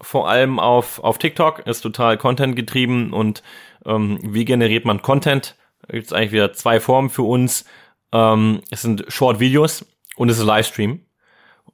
[0.00, 3.12] Vor allem auf, auf TikTok ist total Content getrieben.
[3.12, 3.42] Und
[3.86, 5.56] ähm, wie generiert man Content?
[5.86, 7.64] Da gibt es eigentlich wieder zwei Formen für uns.
[8.12, 11.00] Ähm, es sind Short-Videos und es ist Livestream.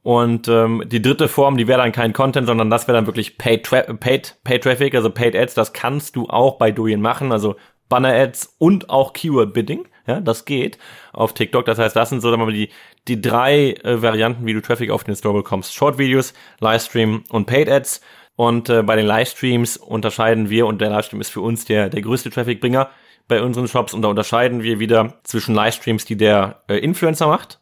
[0.01, 3.37] Und ähm, die dritte Form, die wäre dann kein Content, sondern das wäre dann wirklich
[3.37, 5.53] Paid, Tra Paid, Paid Traffic, also Paid Ads.
[5.53, 7.31] Das kannst du auch bei Duin machen.
[7.31, 7.55] Also
[7.87, 9.87] Banner-Ads und auch Keyword-Bidding.
[10.05, 10.77] Ja, das geht
[11.13, 11.65] auf TikTok.
[11.65, 12.69] Das heißt, das sind so mal, die,
[13.07, 15.73] die drei äh, Varianten, wie du Traffic auf den Store bekommst.
[15.73, 18.01] Short-Videos, Livestream und Paid-Ads.
[18.35, 22.01] Und äh, bei den Livestreams unterscheiden wir, und der Livestream ist für uns der, der
[22.01, 22.89] größte Traffic-Bringer
[23.27, 27.59] bei unseren Shops, und da unterscheiden wir wieder zwischen Livestreams, die der äh, Influencer macht,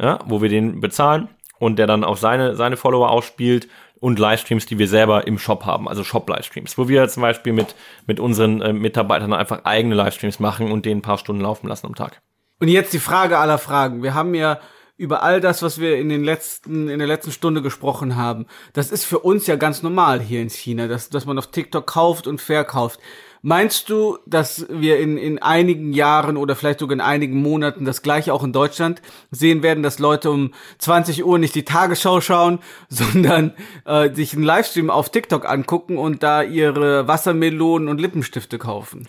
[0.00, 3.68] ja, wo wir den bezahlen und der dann auf seine, seine Follower ausspielt
[4.00, 7.74] und Livestreams, die wir selber im Shop haben, also Shop-Livestreams, wo wir zum Beispiel mit,
[8.06, 11.86] mit unseren äh, Mitarbeitern einfach eigene Livestreams machen und den ein paar Stunden laufen lassen
[11.86, 12.20] am Tag.
[12.60, 14.02] Und jetzt die Frage aller Fragen.
[14.02, 14.58] Wir haben ja
[14.96, 18.46] über all das, was wir in den letzten, in der letzten Stunde gesprochen haben.
[18.72, 21.86] Das ist für uns ja ganz normal hier in China, dass, dass man auf TikTok
[21.86, 23.00] kauft und verkauft.
[23.46, 28.00] Meinst du, dass wir in, in einigen Jahren oder vielleicht sogar in einigen Monaten das
[28.00, 32.60] gleiche auch in Deutschland sehen werden, dass Leute um 20 Uhr nicht die Tagesschau schauen,
[32.88, 33.52] sondern
[33.84, 39.08] äh, sich einen Livestream auf TikTok angucken und da ihre Wassermelonen und Lippenstifte kaufen?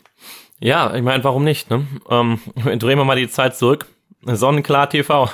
[0.59, 1.69] Ja, ich meine, warum nicht?
[1.69, 1.87] Ne?
[2.09, 2.39] Ähm,
[2.79, 3.85] drehen wir mal die Zeit zurück.
[4.25, 5.29] Sonnenklar TV,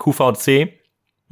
[0.00, 0.80] QVC,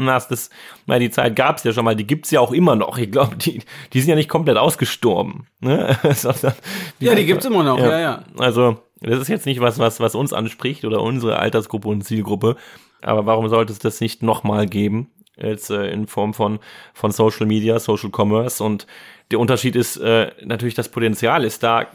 [0.01, 0.51] na, das,
[0.87, 2.99] na, die Zeit gab's ja schon mal, die gibt's ja auch immer noch.
[2.99, 3.63] Ich glaube, die,
[3.93, 5.49] die sind ja nicht komplett ausgestorben.
[5.61, 5.99] Ne?
[7.01, 7.91] ja, die gibt's immer noch, ja.
[7.91, 8.25] ja, ja.
[8.39, 12.57] Also, das ist jetzt nicht was, was, was uns anspricht oder unsere Altersgruppe und Zielgruppe.
[13.03, 15.11] Aber warum sollte es das nicht nochmal geben?
[15.37, 16.61] Jetzt äh, in Form von,
[16.95, 18.63] von Social Media, Social Commerce.
[18.63, 18.87] Und
[19.33, 21.87] der Unterschied ist äh, natürlich, das Potenzial ist da,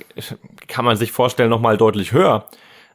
[0.67, 2.47] kann man sich vorstellen, nochmal deutlich höher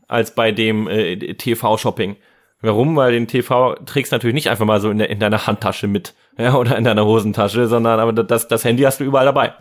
[0.07, 2.17] als bei dem äh, TV-Shopping.
[2.61, 2.97] Warum?
[2.97, 5.87] Weil den TV trägst du natürlich nicht einfach mal so in, der, in deiner Handtasche
[5.87, 9.55] mit, ja, oder in deiner Hosentasche, sondern aber das, das Handy hast du überall dabei.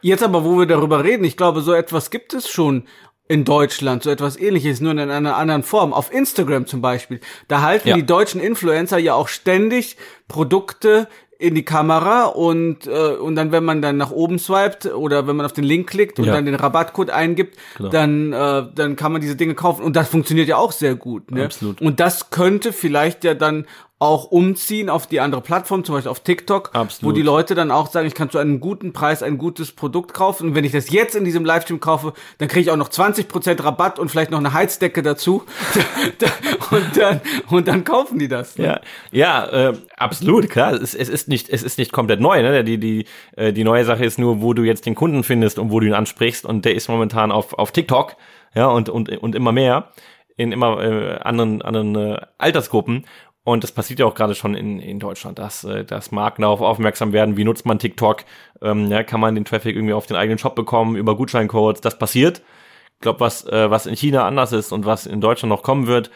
[0.00, 2.84] Jetzt aber, wo wir darüber reden, ich glaube, so etwas gibt es schon
[3.28, 5.92] in Deutschland, so etwas ähnliches, nur in einer anderen Form.
[5.92, 7.20] Auf Instagram zum Beispiel.
[7.46, 7.94] Da halten ja.
[7.94, 9.96] die deutschen Influencer ja auch ständig
[10.28, 11.08] Produkte
[11.38, 15.36] in die Kamera und äh, und dann wenn man dann nach oben swiped oder wenn
[15.36, 16.32] man auf den Link klickt und ja.
[16.32, 17.90] dann den Rabattcode eingibt, genau.
[17.90, 21.30] dann äh, dann kann man diese Dinge kaufen und das funktioniert ja auch sehr gut.
[21.30, 21.44] Ne?
[21.44, 21.80] Absolut.
[21.80, 23.66] Und das könnte vielleicht ja dann
[24.00, 27.02] auch umziehen auf die andere Plattform, zum Beispiel auf TikTok, Absolut.
[27.02, 30.14] wo die Leute dann auch sagen, ich kann zu einem guten Preis ein gutes Produkt
[30.14, 30.50] kaufen.
[30.50, 33.64] Und wenn ich das jetzt in diesem Livestream kaufe, dann kriege ich auch noch 20%
[33.64, 35.42] Rabatt und vielleicht noch eine Heizdecke dazu.
[36.70, 37.20] und, dann,
[37.50, 38.56] und dann kaufen die das.
[38.56, 38.66] Ne?
[38.66, 38.80] Ja,
[39.10, 40.74] ja äh, absolut, klar.
[40.74, 42.40] Es, es, ist nicht, es ist nicht komplett neu.
[42.40, 42.62] Ne?
[42.62, 43.04] Die, die,
[43.36, 45.88] äh, die neue Sache ist nur, wo du jetzt den Kunden findest und wo du
[45.88, 46.44] ihn ansprichst.
[46.44, 48.14] Und der ist momentan auf, auf TikTok
[48.54, 49.90] ja, und, und, und immer mehr
[50.38, 53.04] in immer äh, anderen, anderen äh, Altersgruppen.
[53.44, 56.60] Und das passiert ja auch gerade schon in, in Deutschland, dass, äh, dass Marken darauf
[56.60, 58.24] aufmerksam werden, wie nutzt man TikTok,
[58.60, 61.98] ähm, ja, kann man den Traffic irgendwie auf den eigenen Shop bekommen, über Gutscheincodes, das
[61.98, 62.42] passiert.
[62.94, 65.86] Ich glaube, was, äh, was in China anders ist und was in Deutschland noch kommen
[65.86, 66.10] wird,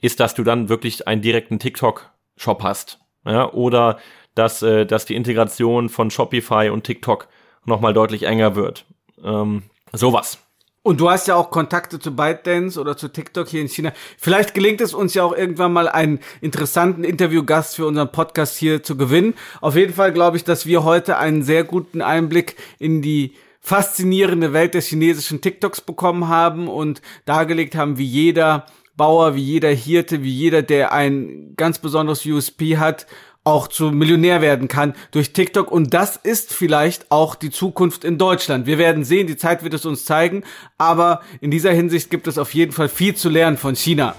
[0.00, 3.00] ist, dass du dann wirklich einen direkten TikTok-Shop hast.
[3.26, 3.98] Ja, oder
[4.34, 7.28] dass, äh, dass die Integration von Shopify und TikTok
[7.64, 8.86] nochmal deutlich enger wird.
[9.22, 10.38] Ähm, sowas.
[10.82, 13.92] Und du hast ja auch Kontakte zu ByteDance oder zu TikTok hier in China.
[14.16, 18.82] Vielleicht gelingt es uns ja auch irgendwann mal einen interessanten Interviewgast für unseren Podcast hier
[18.82, 19.34] zu gewinnen.
[19.60, 24.52] Auf jeden Fall glaube ich, dass wir heute einen sehr guten Einblick in die faszinierende
[24.52, 28.64] Welt des chinesischen TikToks bekommen haben und dargelegt haben, wie jeder
[28.96, 33.06] Bauer, wie jeder Hirte, wie jeder, der ein ganz besonderes USP hat,
[33.48, 35.72] auch zu Millionär werden kann durch TikTok.
[35.72, 38.66] Und das ist vielleicht auch die Zukunft in Deutschland.
[38.66, 40.44] Wir werden sehen, die Zeit wird es uns zeigen.
[40.76, 44.14] Aber in dieser Hinsicht gibt es auf jeden Fall viel zu lernen von China.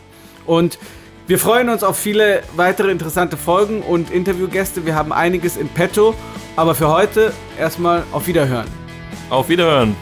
[0.46, 0.80] Und
[1.28, 4.86] wir freuen uns auf viele weitere interessante Folgen und Interviewgäste.
[4.86, 6.16] Wir haben einiges in petto.
[6.56, 8.68] Aber für heute erstmal auf Wiederhören.
[9.30, 9.96] Auf Wiederhören.